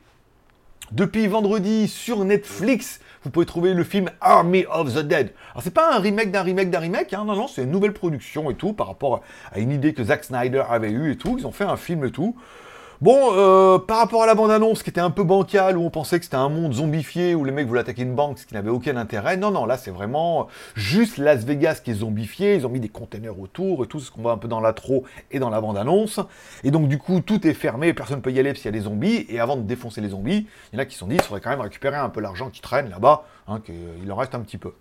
depuis 0.92 1.28
vendredi 1.28 1.88
sur 1.88 2.26
Netflix, 2.26 3.00
vous 3.24 3.30
pouvez 3.30 3.46
trouver 3.46 3.74
le 3.74 3.84
film 3.84 4.10
Army 4.22 4.66
of 4.72 4.94
the 4.94 5.00
Dead. 5.00 5.32
Alors 5.52 5.64
c'est 5.64 5.74
pas 5.74 5.96
un 5.96 6.00
remake 6.00 6.32
d'un 6.32 6.44
remake 6.44 6.70
d'un 6.70 6.80
remake, 6.80 7.14
hein, 7.14 7.24
non, 7.26 7.36
non, 7.36 7.48
c'est 7.48 7.64
une 7.64 7.72
nouvelle 7.72 7.94
production 7.94 8.52
et 8.52 8.56
tout, 8.56 8.74
par 8.74 8.88
rapport 8.88 9.22
à 9.52 9.60
une 9.60 9.72
idée 9.72 9.94
que 9.94 10.04
Zack 10.04 10.24
Snyder 10.24 10.64
avait 10.70 10.92
eue 10.92 11.12
et 11.12 11.18
tout. 11.18 11.38
Ils 11.40 11.48
ont 11.48 11.52
fait 11.52 11.64
un 11.64 11.78
film 11.78 12.06
et 12.06 12.12
tout. 12.12 12.36
Bon, 13.04 13.34
euh, 13.34 13.80
par 13.80 13.98
rapport 13.98 14.24
à 14.24 14.26
la 14.26 14.34
bande-annonce 14.34 14.82
qui 14.82 14.90
était 14.90 15.02
un 15.02 15.10
peu 15.10 15.26
bancale, 15.26 15.78
où 15.78 15.84
on 15.84 15.90
pensait 15.90 16.20
que 16.20 16.24
c'était 16.24 16.38
un 16.38 16.48
monde 16.48 16.72
zombifié, 16.72 17.36
où 17.36 17.44
les 17.44 17.52
mecs 17.52 17.68
voulaient 17.68 17.82
attaquer 17.82 18.04
une 18.04 18.16
banque, 18.16 18.40
ce 18.40 18.46
qui 18.46 18.54
n'avait 18.54 18.70
aucun 18.70 18.96
intérêt, 18.96 19.36
non, 19.36 19.52
non, 19.52 19.66
là 19.66 19.76
c'est 19.76 19.92
vraiment 19.92 20.48
juste 20.74 21.18
Las 21.18 21.44
Vegas 21.44 21.82
qui 21.84 21.92
est 21.92 21.96
zombifié, 21.96 22.56
ils 22.56 22.66
ont 22.66 22.70
mis 22.70 22.80
des 22.80 22.88
containers 22.88 23.38
autour 23.38 23.84
et 23.84 23.88
tout, 23.88 24.00
ce 24.00 24.10
qu'on 24.10 24.22
voit 24.22 24.32
un 24.32 24.38
peu 24.38 24.48
dans 24.48 24.62
l'intro 24.62 25.04
et 25.32 25.40
dans 25.40 25.50
la 25.50 25.60
bande-annonce. 25.60 26.22
Et 26.64 26.72
donc 26.72 26.88
du 26.88 26.98
coup, 26.98 27.20
tout 27.20 27.46
est 27.46 27.54
fermé, 27.54 27.94
personne 27.94 28.20
ne 28.20 28.22
peut 28.22 28.32
y 28.32 28.40
aller 28.40 28.56
s'il 28.56 28.64
y 28.64 28.68
a 28.70 28.72
des 28.72 28.80
zombies, 28.80 29.26
et 29.28 29.42
avant 29.42 29.58
de 29.58 29.64
défoncer 29.64 30.00
les 30.00 30.12
zombies, 30.12 30.48
il 30.72 30.78
y 30.78 30.80
en 30.80 30.82
a 30.82 30.86
qui 30.86 30.94
se 30.94 31.00
sont 31.00 31.08
dit, 31.08 31.16
il 31.16 31.22
faudrait 31.22 31.42
quand 31.42 31.50
même 31.50 31.60
récupérer 31.60 31.98
un 31.98 32.08
peu 32.08 32.22
l'argent 32.22 32.50
qui 32.50 32.62
traîne 32.62 32.90
là-bas, 32.90 33.26
hein, 33.50 33.60
qu'il 33.66 34.10
en 34.14 34.16
reste 34.16 34.34
un 34.34 34.40
petit 34.40 34.58
peu. 34.58 34.72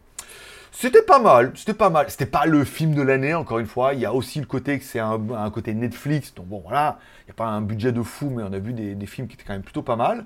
C'était 0.74 1.02
pas 1.02 1.18
mal, 1.18 1.52
c'était 1.54 1.74
pas 1.74 1.90
mal. 1.90 2.06
C'était 2.08 2.24
pas 2.24 2.46
le 2.46 2.64
film 2.64 2.94
de 2.94 3.02
l'année, 3.02 3.34
encore 3.34 3.58
une 3.58 3.66
fois. 3.66 3.92
Il 3.92 4.00
y 4.00 4.06
a 4.06 4.14
aussi 4.14 4.40
le 4.40 4.46
côté 4.46 4.78
que 4.78 4.84
c'est 4.84 4.98
un, 4.98 5.20
côté 5.52 5.74
Netflix. 5.74 6.32
Donc 6.34 6.46
bon, 6.46 6.62
voilà, 6.66 6.98
il 7.20 7.24
n'y 7.26 7.30
a 7.32 7.34
pas 7.34 7.44
un 7.44 7.60
budget 7.60 7.92
de 7.92 8.02
fou, 8.02 8.32
mais 8.34 8.42
on 8.42 8.52
a 8.54 8.58
vu 8.58 8.72
des, 8.72 9.06
films 9.06 9.28
qui 9.28 9.34
étaient 9.34 9.44
quand 9.46 9.52
même 9.52 9.62
plutôt 9.62 9.82
pas 9.82 9.96
mal. 9.96 10.24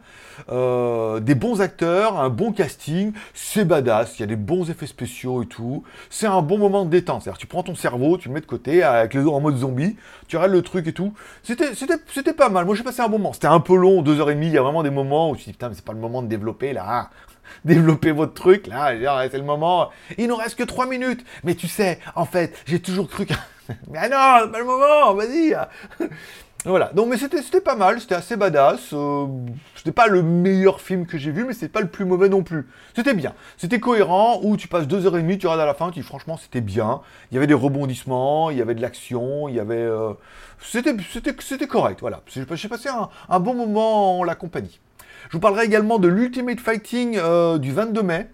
Euh, 0.49 1.19
des 1.19 1.35
bons 1.35 1.61
acteurs, 1.61 2.21
un 2.21 2.31
bon 2.31 2.53
casting, 2.53 3.13
c'est 3.35 3.65
badass, 3.65 4.19
il 4.19 4.21
y 4.21 4.23
a 4.23 4.29
des 4.29 4.37
bons 4.37 4.71
effets 4.71 4.87
spéciaux 4.87 5.43
et 5.43 5.47
tout. 5.47 5.83
C'est 6.11 6.29
un 6.29 6.43
bon 6.43 6.59
moment 6.59 6.85
de 6.85 6.91
détente. 6.91 7.23
C'est-à-dire, 7.23 7.39
tu 7.39 7.49
prends 7.49 7.65
ton 7.65 7.75
cerveau, 7.75 8.17
tu 8.17 8.29
le 8.29 8.35
mets 8.35 8.41
de 8.41 8.47
côté 8.47 8.85
avec 8.85 9.15
les 9.15 9.27
en 9.27 9.41
mode 9.41 9.57
zombie, 9.57 9.97
tu 10.29 10.37
regardes 10.37 10.53
le 10.53 10.63
truc 10.63 10.87
et 10.87 10.93
tout. 10.93 11.13
C'était, 11.43 12.33
pas 12.35 12.51
mal. 12.51 12.65
Moi, 12.67 12.77
j'ai 12.77 12.85
passé 12.85 13.03
un 13.03 13.09
bon 13.09 13.19
moment. 13.19 13.33
C'était 13.33 13.49
un 13.49 13.61
peu 13.61 13.75
long, 13.75 14.01
deux 14.01 14.21
heures 14.21 14.31
et 14.31 14.35
demie. 14.35 14.47
Il 14.47 14.53
y 14.53 14.59
a 14.59 14.63
vraiment 14.63 14.85
des 14.85 14.91
moments 14.91 15.31
où 15.31 15.37
tu 15.37 15.45
dis, 15.47 15.53
putain, 15.53 15.71
mais 15.71 15.75
c'est 15.75 15.85
pas 15.85 15.93
le 15.93 15.99
moment 15.99 16.23
de 16.23 16.29
développer 16.29 16.73
là 16.73 17.11
développer 17.65 18.13
votre 18.13 18.35
truc, 18.35 18.67
là, 18.67 18.93
c'est 19.31 19.39
le 19.39 19.45
moment. 19.45 19.91
Il 20.19 20.29
nous 20.29 20.37
reste 20.37 20.57
que 20.57 20.65
3 20.65 20.87
minutes. 20.87 21.25
Mais 21.45 21.55
tu 21.55 21.69
sais, 21.69 21.99
en 22.15 22.25
fait, 22.25 22.57
j'ai 22.67 22.81
toujours 22.81 23.09
cru 23.09 23.27
que... 23.27 23.35
mais 23.91 24.09
non, 24.09 24.41
c'est 24.43 24.53
pas 24.53 24.59
le 24.59 24.65
moment, 24.65 25.15
vas-y. 25.15 25.57
voilà, 26.65 26.91
donc 26.93 27.09
mais 27.09 27.17
c'était 27.17 27.61
pas 27.61 27.77
mal, 27.77 28.01
c'était 28.01 28.15
assez 28.15 28.37
badass. 28.37 28.93
Euh, 28.93 29.27
c'était 29.75 29.93
pas 29.93 30.07
le 30.07 30.23
meilleur 30.23 30.81
film 30.81 31.07
que 31.07 31.19
j'ai 31.19 31.31
vu, 31.31 31.45
mais 31.45 31.53
c'est 31.53 31.69
pas 31.69 31.81
le 31.81 31.89
plus 31.89 32.05
mauvais 32.05 32.29
non 32.29 32.43
plus. 32.43 32.69
C'était 32.95 33.15
bien, 33.15 33.35
c'était 33.57 33.81
cohérent, 33.81 34.41
où 34.43 34.57
tu 34.57 34.69
passes 34.69 34.87
2h30, 34.87 35.39
tu 35.39 35.47
regardes 35.47 35.61
à 35.61 35.67
la 35.67 35.75
fin, 35.75 35.91
tu 35.91 36.01
dis 36.01 36.07
franchement 36.07 36.37
c'était 36.37 36.61
bien. 36.61 37.01
Il 37.31 37.35
y 37.35 37.39
avait 37.39 37.47
des 37.47 37.55
rebondissements, 37.55 38.51
il 38.51 38.59
y 38.59 38.63
avait 38.63 38.75
de 38.75 38.83
l'action, 38.83 39.49
il 39.49 39.55
y 39.57 39.61
avait... 39.61 39.77
Euh, 39.77 40.13
c'était 40.61 41.67
correct, 41.67 42.01
voilà. 42.01 42.23
J'ai 42.27 42.69
passé 42.69 42.89
un, 42.89 43.11
un 43.29 43.41
bon 43.41 43.55
moment 43.55 44.21
en 44.21 44.25
la 44.25 44.35
compagnie. 44.35 44.81
Je 45.29 45.33
vous 45.33 45.41
parlerai 45.41 45.65
également 45.65 45.99
de 45.99 46.07
l'Ultimate 46.07 46.61
Fighting 46.61 47.17
euh, 47.17 47.59
du 47.59 47.73
22 47.73 48.03
mai, 48.03 48.29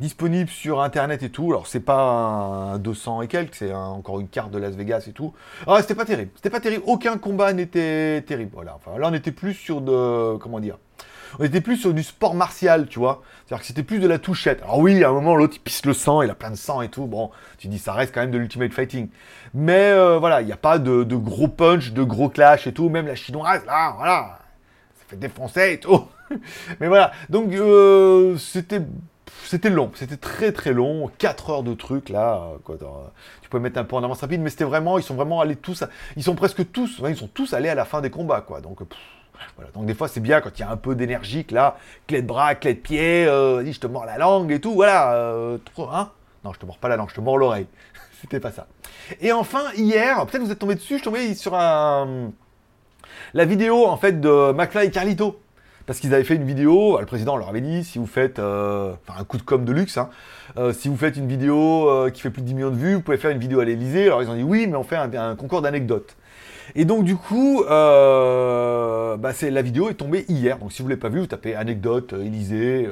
disponible 0.00 0.50
sur 0.50 0.82
internet 0.82 1.22
et 1.22 1.30
tout. 1.30 1.46
Alors 1.50 1.66
c'est 1.66 1.80
pas 1.80 2.02
un 2.74 2.78
200 2.78 3.22
et 3.22 3.28
quelques, 3.28 3.54
c'est 3.54 3.72
encore 3.72 4.20
une 4.20 4.28
carte 4.28 4.50
de 4.50 4.58
Las 4.58 4.74
Vegas 4.74 5.04
et 5.08 5.12
tout. 5.12 5.32
Ah, 5.66 5.78
c'était 5.80 5.94
pas 5.94 6.04
terrible, 6.04 6.30
c'était 6.36 6.50
pas 6.50 6.60
terrible. 6.60 6.82
Aucun 6.86 7.16
combat 7.16 7.52
n'était 7.54 8.22
terrible. 8.22 8.50
Voilà. 8.52 8.76
Enfin, 8.76 8.98
là 8.98 9.08
on 9.10 9.14
était 9.14 9.32
plus 9.32 9.54
sur 9.54 9.80
de 9.80 10.36
comment 10.36 10.60
dire? 10.60 10.76
On 11.38 11.44
était 11.44 11.60
plus 11.60 11.76
sur 11.76 11.92
du 11.92 12.02
sport 12.02 12.34
martial, 12.34 12.86
tu 12.86 12.98
vois. 12.98 13.22
C'est-à-dire 13.44 13.60
que 13.60 13.66
c'était 13.66 13.82
plus 13.82 13.98
de 13.98 14.06
la 14.06 14.18
touchette. 14.18 14.62
Alors 14.62 14.78
oui, 14.78 15.02
à 15.02 15.08
un 15.08 15.12
moment, 15.12 15.34
l'autre, 15.34 15.54
il 15.56 15.60
pisse 15.60 15.84
le 15.84 15.92
sang, 15.92 16.22
il 16.22 16.30
a 16.30 16.34
plein 16.34 16.50
de 16.50 16.56
sang 16.56 16.82
et 16.82 16.88
tout. 16.88 17.06
Bon, 17.06 17.30
tu 17.58 17.68
dis, 17.68 17.78
ça 17.78 17.92
reste 17.92 18.14
quand 18.14 18.20
même 18.20 18.30
de 18.30 18.38
l'Ultimate 18.38 18.72
Fighting. 18.72 19.08
Mais 19.54 19.90
euh, 19.90 20.18
voilà, 20.18 20.40
il 20.40 20.46
n'y 20.46 20.52
a 20.52 20.56
pas 20.56 20.78
de, 20.78 21.02
de, 21.02 21.16
gros 21.16 21.48
punch, 21.48 21.92
de 21.92 22.02
gros 22.04 22.28
clash 22.28 22.66
et 22.66 22.72
tout. 22.72 22.88
Même 22.88 23.06
la 23.06 23.16
chinoise, 23.16 23.64
là, 23.66 23.94
voilà, 23.96 24.38
ça 24.94 25.04
fait 25.08 25.16
défoncer 25.16 25.72
et 25.72 25.80
tout. 25.80 26.06
Mais 26.80 26.88
voilà, 26.88 27.12
donc 27.28 27.52
euh, 27.52 28.36
c'était 28.38 28.82
c'était 29.44 29.70
long, 29.70 29.92
c'était 29.94 30.16
très 30.16 30.52
très 30.52 30.72
long, 30.72 31.10
4 31.18 31.50
heures 31.50 31.62
de 31.62 31.74
trucs 31.74 32.08
là, 32.08 32.48
tu 33.42 33.48
peux 33.48 33.60
mettre 33.60 33.78
un 33.78 33.84
peu 33.84 33.94
en 33.94 34.02
avance 34.02 34.20
rapide, 34.20 34.40
mais 34.40 34.50
c'était 34.50 34.64
vraiment, 34.64 34.98
ils 34.98 35.04
sont 35.04 35.14
vraiment 35.14 35.40
allés 35.40 35.54
tous, 35.54 35.84
ils 36.16 36.24
sont 36.24 36.34
presque 36.34 36.70
tous, 36.72 37.00
ils 37.08 37.16
sont 37.16 37.28
tous 37.28 37.54
allés 37.54 37.68
à 37.68 37.76
la 37.76 37.84
fin 37.84 38.00
des 38.00 38.10
combats, 38.10 38.40
quoi, 38.40 38.60
donc 38.60 38.80
voilà, 39.54 39.70
donc 39.72 39.86
des 39.86 39.94
fois 39.94 40.08
c'est 40.08 40.20
bien 40.20 40.40
quand 40.40 40.50
il 40.58 40.62
y 40.62 40.64
a 40.64 40.70
un 40.70 40.76
peu 40.76 40.96
d'énergie, 40.96 41.46
là, 41.50 41.76
clé 42.08 42.22
de 42.22 42.26
bras, 42.26 42.56
clé 42.56 42.74
de 42.74 42.80
pied, 42.80 43.26
euh, 43.26 43.64
je 43.64 43.78
te 43.78 43.86
mords 43.86 44.06
la 44.06 44.18
langue 44.18 44.50
et 44.50 44.60
tout, 44.60 44.74
voilà, 44.74 45.14
euh, 45.14 45.58
hein? 45.78 46.10
Non, 46.44 46.52
je 46.52 46.58
te 46.58 46.66
mords 46.66 46.78
pas 46.78 46.88
la 46.88 46.96
langue, 46.96 47.10
je 47.10 47.14
te 47.14 47.20
mords 47.20 47.38
l'oreille, 47.38 47.68
c'était 48.20 48.40
pas 48.40 48.50
ça. 48.50 48.66
Et 49.20 49.30
enfin, 49.30 49.62
hier, 49.76 50.26
peut-être 50.26 50.42
vous 50.42 50.50
êtes 50.50 50.58
tombé 50.58 50.74
dessus, 50.74 50.94
je 50.94 51.02
suis 51.02 51.04
tombé 51.04 51.34
sur 51.36 51.52
la 51.52 52.06
vidéo 53.44 53.86
en 53.86 53.96
fait 53.96 54.20
de 54.20 54.52
McFly 54.52 54.86
et 54.86 54.90
Carlito, 54.90 55.38
parce 55.86 56.00
qu'ils 56.00 56.12
avaient 56.14 56.24
fait 56.24 56.34
une 56.34 56.44
vidéo, 56.44 56.98
le 56.98 57.06
président 57.06 57.36
leur 57.36 57.48
avait 57.48 57.60
dit, 57.60 57.84
si 57.84 57.98
vous 57.98 58.06
faites, 58.06 58.40
euh, 58.40 58.92
un 59.16 59.24
coup 59.24 59.36
de 59.36 59.42
com 59.42 59.64
de 59.64 59.72
luxe, 59.72 59.96
hein, 59.98 60.10
euh, 60.58 60.72
si 60.72 60.88
vous 60.88 60.96
faites 60.96 61.16
une 61.16 61.28
vidéo 61.28 61.88
euh, 61.88 62.10
qui 62.10 62.20
fait 62.20 62.30
plus 62.30 62.42
de 62.42 62.46
10 62.48 62.54
millions 62.54 62.70
de 62.70 62.76
vues, 62.76 62.94
vous 62.94 63.02
pouvez 63.02 63.16
faire 63.16 63.30
une 63.30 63.38
vidéo 63.38 63.60
à 63.60 63.64
l'Elysée. 63.64 64.06
Alors 64.06 64.22
ils 64.22 64.28
ont 64.28 64.34
dit 64.34 64.42
oui, 64.42 64.66
mais 64.66 64.76
on 64.76 64.82
fait 64.82 64.96
un, 64.96 65.36
concours 65.36 65.62
d'anecdotes. 65.62 66.16
Et 66.74 66.84
donc 66.84 67.04
du 67.04 67.14
coup, 67.16 67.64
bah, 67.68 69.16
la 69.16 69.62
vidéo 69.62 69.88
est 69.88 69.94
tombée 69.94 70.24
hier. 70.28 70.58
Donc 70.58 70.72
si 70.72 70.82
vous 70.82 70.88
ne 70.88 70.90
l'avez 70.90 71.00
pas 71.00 71.08
vu, 71.08 71.20
vous 71.20 71.26
tapez 71.26 71.54
anecdote 71.54 72.12
Élysée, 72.12 72.88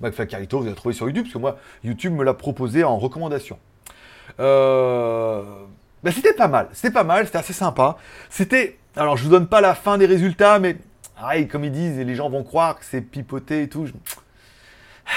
McFly 0.00 0.28
Carito, 0.28 0.60
vous 0.60 0.66
allez 0.66 0.76
trouver 0.76 0.94
sur 0.94 1.06
YouTube, 1.06 1.24
parce 1.24 1.34
que 1.34 1.38
moi, 1.38 1.58
YouTube 1.82 2.12
me 2.12 2.22
l'a 2.22 2.34
proposé 2.34 2.84
en 2.84 2.96
recommandation. 2.98 3.58
Bah, 4.38 6.10
c'était 6.12 6.34
pas 6.34 6.48
mal, 6.48 6.68
c'était 6.72 6.92
pas 6.92 7.02
mal, 7.02 7.24
c'était 7.26 7.38
assez 7.38 7.52
sympa. 7.52 7.96
C'était, 8.30 8.78
alors 8.94 9.16
je 9.16 9.24
vous 9.24 9.30
donne 9.30 9.48
pas 9.48 9.60
la 9.60 9.74
fin 9.74 9.98
des 9.98 10.06
résultats, 10.06 10.60
mais 10.60 10.76
Pareil, 11.16 11.46
comme 11.48 11.64
ils 11.64 11.72
disent, 11.72 11.98
et 11.98 12.04
les 12.04 12.14
gens 12.14 12.28
vont 12.28 12.42
croire 12.42 12.78
que 12.78 12.84
c'est 12.84 13.00
pipoté 13.00 13.62
et 13.62 13.68
tout. 13.68 13.86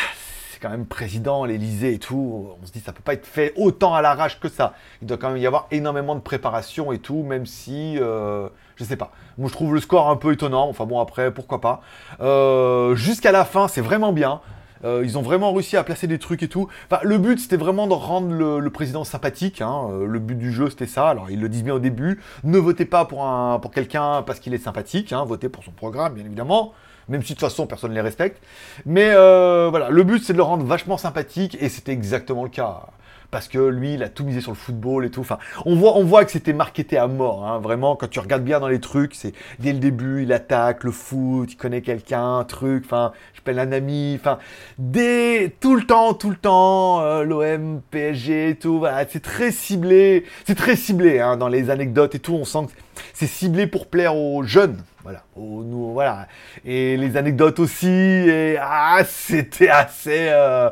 C'est 0.52 0.64
quand 0.64 0.72
même 0.72 0.88
président, 0.88 1.46
l'Elysée 1.46 1.94
et 1.94 2.00
tout. 2.00 2.50
On 2.60 2.66
se 2.66 2.72
dit, 2.72 2.80
ça 2.80 2.92
peut 2.92 3.04
pas 3.04 3.14
être 3.14 3.28
fait 3.28 3.54
autant 3.56 3.94
à 3.94 4.02
l'arrache 4.02 4.40
que 4.40 4.50
ça. 4.50 4.74
Il 5.04 5.08
doit 5.08 5.18
quand 5.18 5.30
même 5.30 5.38
y 5.38 5.46
avoir 5.46 5.68
énormément 5.70 6.16
de 6.16 6.20
préparation 6.20 6.92
et 6.92 6.98
tout, 6.98 7.22
même 7.22 7.46
si, 7.46 8.00
euh, 8.00 8.50
je 8.76 8.84
sais 8.84 8.96
pas. 8.96 9.12
Moi, 9.38 9.50
je 9.50 9.54
trouve 9.54 9.76
le 9.76 9.80
score 9.80 10.10
un 10.10 10.16
peu 10.16 10.34
étonnant. 10.34 10.68
Enfin 10.68 10.86
bon, 10.86 11.00
après, 11.00 11.32
pourquoi 11.32 11.62
pas. 11.62 11.82
Euh, 12.22 12.96
jusqu'à 12.96 13.32
la 13.32 13.46
fin, 13.46 13.68
c'est 13.68 13.82
vraiment 13.82 14.12
bien. 14.12 14.42
Euh, 14.84 15.02
ils 15.04 15.18
ont 15.18 15.22
vraiment 15.22 15.54
réussi 15.54 15.78
à 15.78 15.84
placer 15.84 16.08
des 16.08 16.20
trucs 16.20 16.44
et 16.44 16.48
tout. 16.48 16.68
Le 17.04 17.18
but, 17.18 17.40
c'était 17.40 17.58
vraiment 17.58 17.88
de 17.88 17.94
rendre 17.94 18.32
le, 18.32 18.70
président 18.70 19.04
sympathique. 19.04 19.62
Hein. 19.62 19.90
Euh, 19.92 20.06
le 20.06 20.20
but 20.20 20.38
du 20.38 20.52
jeu, 20.52 20.70
c'était 20.70 20.86
ça. 20.86 21.10
Alors, 21.10 21.30
ils 21.30 21.40
le 21.40 21.50
disent 21.50 21.64
bien 21.64 21.76
au 21.76 21.80
début. 21.80 22.22
Ne 22.44 22.58
votez 22.58 22.86
pas 22.86 23.06
pour 23.06 23.72
quelqu'un 23.74 24.24
parce 24.24 24.40
qu'il 24.40 24.54
est 24.54 24.60
sympathique. 24.60 25.14
Hein. 25.14 25.26
Votez 25.26 25.50
pour 25.50 25.64
son 25.64 25.72
programme, 25.72 26.14
bien 26.14 26.26
évidemment. 26.26 26.74
Même 27.10 27.22
si 27.22 27.34
de 27.34 27.40
toute 27.40 27.48
façon, 27.48 27.68
personne 27.68 27.92
ne 27.92 27.96
les 27.96 28.02
respecte. 28.02 28.42
Mais 28.86 29.10
euh, 29.12 29.68
voilà, 29.70 29.90
le 29.90 30.04
but, 30.04 30.24
c'est 30.24 30.34
de 30.34 30.38
le 30.38 30.44
rendre 30.44 30.66
vachement 30.66 30.98
sympathique. 30.98 31.58
Et 31.62 31.70
c'était 31.70 31.94
exactement 31.94 32.44
le 32.44 32.50
cas 32.50 32.88
parce 33.32 33.48
que 33.48 33.60
lui, 33.60 33.96
il 33.96 34.04
a 34.04 34.10
tout 34.10 34.24
misé 34.24 34.42
sur 34.42 34.52
le 34.52 34.58
football 34.58 35.06
et 35.06 35.10
tout. 35.10 35.22
Enfin, 35.22 35.38
on 35.66 35.76
voit, 35.76 35.98
on 35.98 36.04
voit 36.04 36.24
que 36.26 36.32
c'était 36.32 36.54
marketé 36.54 36.98
à 36.98 37.08
mort. 37.08 37.46
Hein. 37.46 37.60
Vraiment, 37.60 37.96
quand 37.96 38.10
tu 38.10 38.20
regardes 38.20 38.44
bien 38.44 38.60
dans 38.60 38.68
les 38.68 38.80
trucs, 38.80 39.16
c'est 39.16 39.34
dès 39.60 39.74
le 39.74 39.80
début, 39.80 40.24
il 40.24 40.32
attaque 40.32 40.84
le 40.84 40.92
foot, 40.92 41.52
il 41.52 41.58
connaît 41.58 41.82
quelqu'un, 41.82 42.44
truc. 42.46 42.84
Enfin, 42.86 43.12
je 43.34 43.42
pèle 43.42 43.60
un 43.60 43.72
ami. 43.72 44.16
Enfin, 44.20 44.40
dès 44.78 45.56
tout 45.60 45.76
le 45.76 45.84
temps, 45.84 46.14
tout 46.14 46.30
le 46.30 46.38
temps, 46.38 47.02
euh, 47.02 47.24
l'OM, 47.24 47.82
PSG 47.92 48.50
et 48.52 48.56
tout. 48.56 48.80
Voilà, 48.80 49.06
c'est 49.08 49.22
très 49.22 49.52
ciblé. 49.52 50.26
C'est 50.46 50.56
très 50.56 50.76
ciblé 50.76 51.20
hein, 51.20 51.38
dans 51.38 51.50
les 51.50 51.70
anecdotes 51.70 52.16
et 52.16 52.20
tout. 52.20 52.34
On 52.34 52.46
sent 52.46 52.68
que 52.68 53.02
c'est 53.14 53.28
ciblé 53.28 53.68
pour 53.68 53.88
plaire 53.88 54.16
aux 54.16 54.44
jeunes. 54.44 54.78
Voilà, 55.08 55.24
nous, 55.38 55.94
voilà. 55.94 56.28
Et 56.66 56.98
les 56.98 57.16
anecdotes 57.16 57.60
aussi. 57.60 57.88
Et 57.88 58.58
ah, 58.60 59.00
c'était 59.08 59.70
assez, 59.70 60.28
euh, 60.28 60.70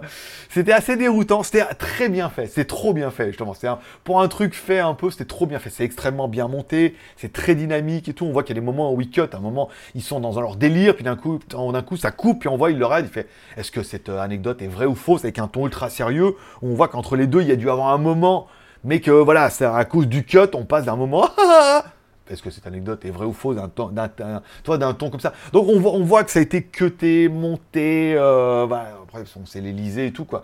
c'était 0.49 0.73
assez 0.73 0.97
déroutant. 0.97 1.41
C'était 1.41 1.63
très 1.75 2.09
bien 2.09 2.27
fait. 2.27 2.47
C'est 2.47 2.65
trop 2.65 2.93
bien 2.93 3.11
fait 3.11 3.27
justement. 3.27 3.53
C'est 3.53 3.69
pour 4.03 4.19
un 4.19 4.27
truc 4.27 4.53
fait 4.53 4.79
un 4.79 4.93
peu, 4.93 5.09
c'était 5.09 5.23
trop 5.23 5.45
bien 5.45 5.57
fait. 5.59 5.69
C'est 5.69 5.85
extrêmement 5.85 6.27
bien 6.27 6.49
monté. 6.49 6.97
C'est 7.15 7.31
très 7.31 7.55
dynamique 7.55 8.09
et 8.09 8.13
tout. 8.13 8.25
On 8.25 8.33
voit 8.33 8.43
qu'il 8.43 8.53
y 8.53 8.59
a 8.59 8.61
des 8.61 8.65
moments 8.65 8.91
où 8.91 8.99
ils 8.99 9.09
cut. 9.09 9.21
Un 9.31 9.39
moment, 9.39 9.69
ils 9.93 10.03
sont 10.03 10.19
dans 10.19 10.37
leur 10.37 10.57
délire. 10.57 10.95
Puis 10.95 11.05
d'un 11.05 11.15
coup, 11.15 11.39
d'un 11.49 11.81
coup, 11.81 11.95
ça 11.95 12.11
coupe. 12.11 12.41
Puis 12.41 12.49
on 12.49 12.57
voit, 12.57 12.71
il 12.71 12.77
le 12.77 12.85
raide. 12.85 13.05
Il 13.05 13.13
fait, 13.13 13.29
est-ce 13.55 13.71
que 13.71 13.83
cette 13.83 14.09
euh, 14.09 14.19
anecdote 14.19 14.61
est 14.61 14.67
vraie 14.67 14.85
ou 14.85 14.95
fausse 14.95 15.23
avec 15.23 15.39
un 15.39 15.47
ton 15.47 15.63
ultra 15.63 15.89
sérieux? 15.89 16.35
On 16.61 16.73
voit 16.73 16.89
qu'entre 16.89 17.15
les 17.15 17.27
deux, 17.27 17.39
il 17.39 17.47
y 17.47 17.53
a 17.53 17.55
dû 17.55 17.69
avoir 17.69 17.87
un 17.93 17.99
moment 17.99 18.47
mais 18.83 18.99
que 18.99 19.09
voilà, 19.09 19.49
c'est 19.49 19.65
à 19.65 19.83
cause 19.83 20.07
du 20.07 20.23
cut, 20.25 20.37
on 20.53 20.63
passe 20.63 20.85
d'un 20.85 20.95
moment 20.95 21.27
est-ce 22.29 22.41
que 22.41 22.49
cette 22.49 22.67
anecdote 22.67 23.05
est 23.05 23.11
vraie 23.11 23.25
ou 23.25 23.33
fausse 23.33 23.55
d'un 23.55 23.67
ton, 23.67 23.89
d'un 23.89 24.93
ton 24.93 25.09
comme 25.09 25.19
ça? 25.19 25.33
Donc 25.53 25.67
on 25.67 25.79
voit, 25.79 25.91
on 25.91 26.03
voit 26.03 26.23
que 26.23 26.31
ça 26.31 26.39
a 26.39 26.41
été 26.41 26.63
cuté, 26.63 27.29
monté, 27.29 28.15
euh, 28.17 28.65
bah, 28.67 28.85
après 29.03 29.23
c'est 29.45 29.61
l'Elysée 29.61 30.07
et 30.07 30.11
tout 30.11 30.25
quoi. 30.25 30.43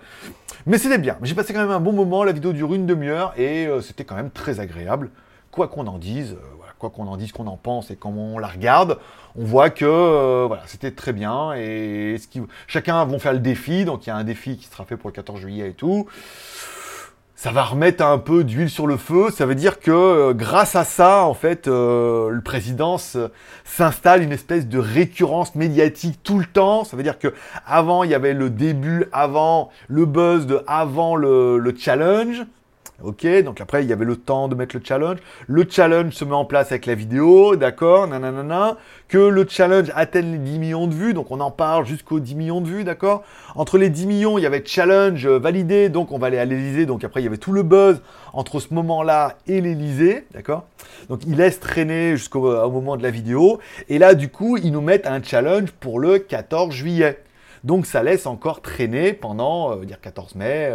Mais 0.66 0.78
c'était 0.78 1.00
bien, 1.00 1.18
j'ai 1.24 1.36
passé 1.36 1.54
quand 1.54 1.62
même 1.62 1.72
un 1.72 1.80
bon 1.80 1.94
moment, 1.94 2.24
la 2.24 2.32
vidéo 2.32 2.54
dure 2.54 2.74
une 2.74 2.86
demi-heure 2.86 3.34
et 3.38 3.66
euh, 3.66 3.82
c'était 3.82 4.04
quand 4.04 4.16
même 4.16 4.32
très 4.32 4.60
agréable. 4.60 5.10
Quoi 5.52 5.68
qu'on 5.68 5.88
en 5.88 5.98
dise, 5.98 6.34
euh, 6.34 6.62
quoi 6.82 6.90
qu'on 6.90 7.08
en 7.08 7.18
dise, 7.18 7.32
qu'on 7.32 7.48
en 7.48 7.58
pense 7.58 7.92
et 7.92 7.96
comment 7.96 8.36
on 8.36 8.40
la 8.40 8.48
regarde, 8.48 8.98
on 9.36 9.46
voit 9.46 9.70
que 9.70 9.86
euh, 9.86 10.46
voilà, 10.48 10.64
c'était 10.66 10.92
très 10.92 11.14
bien 11.14 11.54
et 11.54 12.18
chacun 12.68 13.06
vont 13.06 13.20
faire 13.20 13.34
le 13.34 13.40
défi, 13.40 13.86
donc 13.86 14.06
il 14.06 14.10
y 14.10 14.12
a 14.12 14.16
un 14.16 14.24
défi 14.24 14.58
qui 14.58 14.66
sera 14.66 14.84
fait 14.86 14.98
pour 14.98 15.10
le 15.10 15.14
14 15.14 15.40
juillet 15.40 15.70
et 15.70 15.74
tout 15.74 16.08
ça 17.42 17.52
va 17.52 17.64
remettre 17.64 18.06
un 18.06 18.20
peu 18.20 18.44
d'huile 18.44 18.70
sur 18.70 18.86
le 18.86 18.98
feu. 18.98 19.32
Ça 19.32 19.48
veut 19.48 19.56
dire 19.56 19.80
que 19.80 19.90
euh, 19.90 20.32
grâce 20.32 20.76
à 20.76 20.84
ça, 20.84 21.24
en 21.24 21.34
fait, 21.34 21.68
euh, 21.68 22.30
le 22.30 22.42
président 22.42 23.00
s'installe 23.00 24.22
une 24.22 24.32
espèce 24.32 24.68
de 24.68 24.78
récurrence 24.78 25.56
médiatique 25.56 26.20
tout 26.22 26.38
le 26.38 26.46
temps. 26.46 26.84
Ça 26.84 26.96
veut 26.96 27.02
dire 27.02 27.18
que 27.18 27.34
avant, 27.66 28.04
il 28.04 28.12
y 28.12 28.14
avait 28.14 28.36
le 28.36 28.52
début, 28.52 29.06
avant 29.12 29.72
le 29.88 30.06
buzz 30.06 30.46
de 30.46 30.62
avant 30.68 31.16
le, 31.16 31.58
le 31.58 31.76
challenge. 31.76 32.46
Ok, 33.04 33.26
donc 33.44 33.62
après 33.62 33.84
il 33.84 33.90
y 33.90 33.94
avait 33.94 34.06
le 34.06 34.16
temps 34.16 34.48
de 34.48 34.54
mettre 34.54 34.76
le 34.76 34.82
challenge. 34.84 35.18
Le 35.48 35.66
challenge 35.68 36.14
se 36.14 36.24
met 36.24 36.36
en 36.36 36.46
place 36.46 36.72
avec 36.72 36.86
la 36.86 36.94
vidéo, 36.94 37.56
d'accord, 37.56 38.08
nanana. 38.08 38.78
Que 39.08 39.18
le 39.18 39.46
challenge 39.50 39.92
atteigne 39.96 40.34
les 40.34 40.38
10 40.38 40.60
millions 40.60 40.88
de 40.88 40.94
vues, 40.94 41.14
donc 41.14 41.32
on 41.32 41.40
en 41.40 41.52
parle 41.52 41.86
jusqu'aux 41.86 42.20
10 42.20 42.36
millions 42.36 42.62
de 42.62 42.68
vues, 42.68 42.84
d'accord. 42.84 43.24
Entre 43.56 43.78
les 43.78 43.90
10 43.90 44.06
millions, 44.06 44.38
il 44.38 44.44
y 44.44 44.46
avait 44.46 44.64
challenge 44.64 45.28
validé, 45.28 45.90
donc 45.90 46.12
on 46.12 46.20
va 46.20 46.28
aller 46.28 46.38
à 46.38 46.46
l'Elysée. 46.46 46.86
Donc 46.86 47.04
après 47.04 47.22
il 47.22 47.24
y 47.24 47.28
avait 47.28 47.38
tout 47.38 47.54
le 47.54 47.64
buzz 47.64 48.02
entre 48.34 48.60
ce 48.60 48.74
moment-là 48.74 49.36
et 49.48 49.62
l'Elysée, 49.62 50.28
d'accord. 50.34 50.66
Donc 51.10 51.22
il 51.26 51.38
laisse 51.38 51.60
traîner 51.60 52.16
jusqu'au 52.18 52.70
moment 52.70 52.98
de 52.98 53.04
la 53.04 53.12
vidéo. 53.12 53.60
Et 53.90 53.98
là 53.98 54.14
du 54.14 54.30
coup 54.30 54.58
ils 54.58 54.72
nous 54.72 54.82
mettent 54.82 55.08
un 55.08 55.24
challenge 55.24 55.72
pour 55.72 56.00
le 56.00 56.20
14 56.20 56.74
juillet. 56.74 57.18
Donc 57.64 57.86
ça 57.86 58.02
laisse 58.02 58.26
encore 58.26 58.62
traîner 58.62 59.14
pendant, 59.14 59.78
euh, 59.78 59.86
dire 59.86 60.02
14 60.02 60.36
mai, 60.36 60.74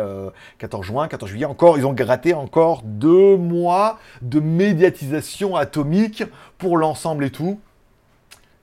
14 0.59 0.87
juin, 0.87 1.09
14 1.09 1.31
juillet, 1.31 1.47
encore, 1.47 1.79
ils 1.79 1.87
ont 1.87 1.93
gratté 1.93 2.35
encore 2.35 2.83
deux 2.85 3.37
mois 3.37 3.99
de 4.23 4.41
médiatisation 4.41 5.57
atomique 5.57 6.25
pour 6.59 6.77
l'ensemble 6.77 7.25
et 7.25 7.31
tout. 7.31 7.61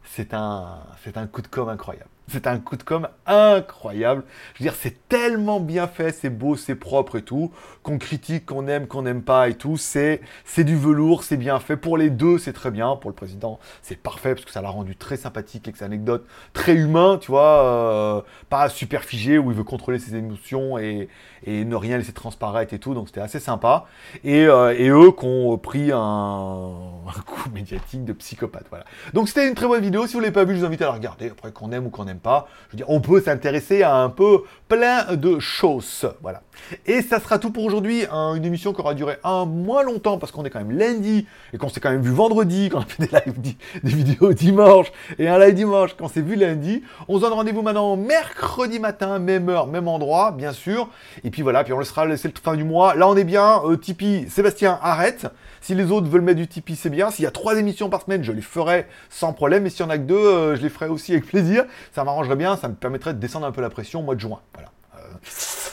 C'est 0.05 0.33
un, 0.33 0.79
c'est 1.03 1.17
un 1.17 1.27
coup 1.27 1.41
de 1.41 1.47
com' 1.47 1.69
incroyable. 1.69 2.09
C'est 2.29 2.47
un 2.47 2.57
coup 2.57 2.77
de 2.77 2.83
com' 2.83 3.07
incroyable. 3.25 4.23
Je 4.53 4.63
veux 4.63 4.69
dire, 4.69 4.77
c'est 4.79 5.07
tellement 5.09 5.59
bien 5.59 5.87
fait, 5.87 6.11
c'est 6.11 6.29
beau, 6.29 6.55
c'est 6.55 6.75
propre 6.75 7.17
et 7.17 7.21
tout, 7.21 7.51
qu'on 7.83 7.97
critique, 7.97 8.45
qu'on 8.45 8.67
aime, 8.67 8.87
qu'on 8.87 9.01
n'aime 9.01 9.21
pas 9.21 9.49
et 9.49 9.55
tout. 9.55 9.77
C'est, 9.77 10.21
c'est 10.45 10.63
du 10.63 10.77
velours, 10.77 11.23
c'est 11.23 11.37
bien 11.37 11.59
fait. 11.59 11.75
Pour 11.75 11.97
les 11.97 12.09
deux, 12.09 12.37
c'est 12.37 12.53
très 12.53 12.71
bien. 12.71 12.95
Pour 12.95 13.09
le 13.09 13.15
président, 13.15 13.59
c'est 13.81 13.97
parfait 13.97 14.33
parce 14.35 14.45
que 14.45 14.51
ça 14.51 14.61
l'a 14.61 14.69
rendu 14.69 14.95
très 14.95 15.17
sympathique 15.17 15.67
avec 15.67 15.77
ses 15.77 15.85
anecdotes 15.85 16.25
très 16.53 16.75
humain, 16.75 17.17
tu 17.19 17.31
vois, 17.31 17.63
euh, 17.63 18.21
pas 18.49 18.69
super 18.69 19.03
figé 19.03 19.37
où 19.37 19.51
il 19.51 19.57
veut 19.57 19.63
contrôler 19.63 19.99
ses 19.99 20.15
émotions 20.15 20.77
et, 20.77 21.09
et 21.45 21.65
ne 21.65 21.75
rien 21.75 21.97
laisser 21.97 22.13
transparaître 22.13 22.73
et 22.73 22.79
tout. 22.79 22.93
Donc 22.93 23.07
c'était 23.07 23.21
assez 23.21 23.39
sympa. 23.39 23.85
Et, 24.23 24.45
euh, 24.45 24.73
et 24.77 24.89
eux 24.89 25.11
qui 25.11 25.25
ont 25.25 25.57
pris 25.57 25.91
un, 25.91 25.97
un, 25.97 27.21
coup 27.25 27.49
médiatique 27.53 28.05
de 28.05 28.13
psychopathe. 28.13 28.67
Voilà. 28.69 28.85
Donc 29.13 29.27
c'était 29.27 29.47
une 29.47 29.55
très 29.55 29.67
bonne 29.67 29.83
vidéo. 29.83 30.07
Si 30.07 30.13
vous 30.13 30.19
ne 30.19 30.23
l'avez 30.23 30.33
pas 30.33 30.45
vue, 30.45 30.55
je 30.55 30.59
vous 30.59 30.65
invite 30.65 30.81
à 30.81 30.85
la 30.85 30.91
regarder. 30.93 31.29
Après, 31.29 31.51
qu'on 31.51 31.71
aime 31.71 31.87
ou 31.87 31.89
qu'on 31.89 32.07
pas. 32.19 32.47
Je 32.67 32.73
veux 32.73 32.77
dire, 32.77 32.89
on 32.89 33.01
peut 33.01 33.21
s'intéresser 33.21 33.83
à 33.83 33.95
un 33.95 34.09
peu 34.09 34.43
plein 34.67 35.15
de 35.15 35.39
choses. 35.39 36.07
Voilà. 36.21 36.41
Et 36.85 37.01
ça 37.01 37.19
sera 37.19 37.39
tout 37.39 37.51
pour 37.51 37.63
aujourd'hui. 37.63 38.05
Hein, 38.11 38.35
une 38.35 38.45
émission 38.45 38.73
qui 38.73 38.81
aura 38.81 38.93
duré 38.93 39.17
un 39.23 39.45
moins 39.45 39.83
longtemps 39.83 40.17
parce 40.17 40.31
qu'on 40.31 40.45
est 40.45 40.49
quand 40.49 40.59
même 40.59 40.77
lundi 40.77 41.25
et 41.53 41.57
qu'on 41.57 41.69
s'est 41.69 41.79
quand 41.79 41.91
même 41.91 42.01
vu 42.01 42.11
vendredi, 42.11 42.69
qu'on 42.69 42.79
a 42.79 42.85
fait 42.85 43.03
des 43.03 43.09
lives, 43.11 43.55
des 43.83 43.91
vidéos 43.91 44.33
dimanche 44.33 44.91
et 45.19 45.27
un 45.27 45.39
live 45.39 45.53
dimanche 45.53 45.93
qu'on 45.95 46.07
s'est 46.07 46.21
vu 46.21 46.35
lundi. 46.35 46.83
On 47.07 47.17
se 47.17 47.21
donne 47.21 47.33
rendez-vous 47.33 47.61
maintenant 47.61 47.95
mercredi 47.95 48.79
matin, 48.79 49.19
même 49.19 49.49
heure, 49.49 49.67
même 49.67 49.87
endroit, 49.87 50.31
bien 50.31 50.53
sûr. 50.53 50.89
Et 51.23 51.29
puis 51.29 51.41
voilà, 51.41 51.63
puis 51.63 51.73
on 51.73 51.79
laissera 51.79 52.05
laisser 52.05 52.27
le 52.27 52.33
fin 52.41 52.55
du 52.55 52.63
mois. 52.63 52.95
Là, 52.95 53.07
on 53.07 53.15
est 53.15 53.23
bien. 53.23 53.61
Euh, 53.65 53.77
Tipeee, 53.77 54.29
Sébastien, 54.29 54.79
arrête. 54.81 55.27
Si 55.61 55.75
les 55.75 55.91
autres 55.91 56.07
veulent 56.07 56.21
mettre 56.21 56.39
du 56.39 56.47
Tipeee, 56.47 56.75
c'est 56.75 56.89
bien. 56.89 57.09
S'il 57.09 57.23
y 57.23 57.27
a 57.27 57.31
trois 57.31 57.57
émissions 57.57 57.89
par 57.89 58.01
semaine, 58.01 58.23
je 58.23 58.31
les 58.31 58.41
ferai 58.41 58.85
sans 59.09 59.31
problème. 59.31 59.65
Et 59.65 59.69
s'il 59.69 59.81
y 59.81 59.83
en 59.83 59.89
a 59.89 59.97
que 59.97 60.03
deux, 60.03 60.15
euh, 60.15 60.55
je 60.55 60.61
les 60.61 60.69
ferai 60.69 60.87
aussi 60.87 61.13
avec 61.13 61.25
plaisir. 61.25 61.63
Ça 61.93 62.02
m'arrangerait 62.03 62.35
bien. 62.35 62.55
Ça 62.57 62.67
me 62.67 62.75
permettrait 62.75 63.13
de 63.13 63.19
descendre 63.19 63.45
un 63.45 63.51
peu 63.51 63.61
la 63.61 63.69
pression 63.69 63.99
au 64.01 64.03
mois 64.03 64.15
de 64.15 64.19
juin. 64.19 64.39
Voilà. 64.53 64.69
Euh, 64.95 64.99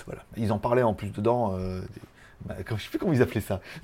voilà. 0.06 0.22
Ils 0.36 0.52
en 0.52 0.58
parlaient 0.58 0.82
en 0.82 0.94
plus 0.94 1.12
dedans. 1.12 1.56
Euh, 1.58 1.80
bah, 2.46 2.54
je 2.58 2.82
sais 2.82 2.88
plus 2.88 2.98
comment 2.98 3.12
ils 3.12 3.22
appelaient 3.22 3.40
ça. 3.40 3.60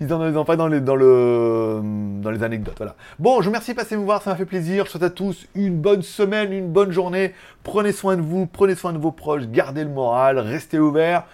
ils, 0.00 0.12
en, 0.12 0.20
ont 0.36 0.44
pas 0.44 0.56
dans 0.56 0.68
les, 0.68 0.80
dans, 0.80 0.96
le, 0.96 1.80
dans 2.20 2.30
les 2.30 2.42
anecdotes. 2.42 2.76
Voilà. 2.76 2.96
Bon, 3.18 3.40
je 3.40 3.44
vous 3.44 3.50
remercie 3.50 3.70
de 3.72 3.76
passer 3.76 3.96
me 3.96 4.04
voir, 4.04 4.22
ça 4.22 4.30
m'a 4.30 4.36
fait 4.36 4.44
plaisir. 4.44 4.84
Je 4.84 4.90
souhaite 4.90 5.02
à 5.02 5.10
tous 5.10 5.46
une 5.54 5.78
bonne 5.78 6.02
semaine, 6.02 6.52
une 6.52 6.70
bonne 6.70 6.90
journée. 6.90 7.32
Prenez 7.62 7.92
soin 7.92 8.16
de 8.16 8.22
vous, 8.22 8.46
prenez 8.46 8.74
soin 8.74 8.92
de 8.92 8.98
vos 8.98 9.12
proches, 9.12 9.46
gardez 9.46 9.84
le 9.84 9.90
moral, 9.90 10.38
restez 10.38 10.78
ouverts. 10.78 11.24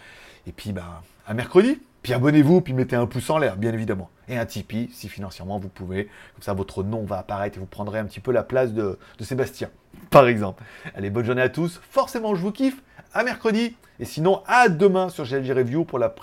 Et 0.46 0.52
puis, 0.52 0.72
bah, 0.72 1.02
à 1.26 1.34
mercredi. 1.34 1.80
Puis 2.02 2.12
abonnez-vous, 2.12 2.61
puis 2.61 2.72
mettez 2.72 2.96
un 2.96 3.06
pouce 3.06 3.28
en 3.30 3.38
l'air, 3.38 3.56
bien 3.56 3.72
évidemment. 3.72 4.11
Et 4.28 4.37
un 4.38 4.46
Tipeee, 4.46 4.90
si 4.92 5.08
financièrement 5.08 5.58
vous 5.58 5.68
pouvez. 5.68 6.04
Comme 6.04 6.42
ça, 6.42 6.52
votre 6.52 6.82
nom 6.82 7.04
va 7.04 7.18
apparaître 7.18 7.56
et 7.56 7.61
vous 7.61 7.66
prendrez 7.66 7.98
un 7.98 8.04
petit 8.04 8.20
peu 8.20 8.30
la 8.30 8.42
place 8.42 8.72
de, 8.72 8.98
Sébastien, 9.20 9.70
par 10.11 10.28
exemple. 10.28 10.62
Allez, 10.94 11.11
bonne 11.11 11.24
journée 11.24 11.42
à 11.42 11.48
tous. 11.48 11.80
Forcément, 11.90 12.34
je 12.34 12.42
vous 12.42 12.52
kiffe 12.52 12.82
à 13.12 13.24
mercredi. 13.24 13.76
Et 14.00 14.04
sinon, 14.04 14.42
à 14.46 14.68
demain 14.68 15.08
sur 15.08 15.24
GLG 15.24 15.52
Review 15.52 15.84
pour 15.84 15.98
la, 15.98 16.14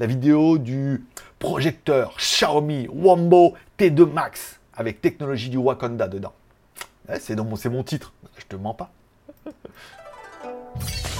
vidéo 0.00 0.58
du 0.58 1.04
projecteur 1.38 2.14
Xiaomi 2.18 2.88
Wambo 2.92 3.54
T2 3.78 4.12
Max 4.12 4.60
avec 4.74 5.00
technologie 5.00 5.48
du 5.48 5.56
Wakanda 5.56 6.08
dedans. 6.08 6.34
c'est 7.18 7.36
mon, 7.36 7.56
mon 7.70 7.82
titre. 7.82 8.12
Je 8.36 8.44
te 8.44 8.56
mens 8.56 8.74
pas. 8.74 8.92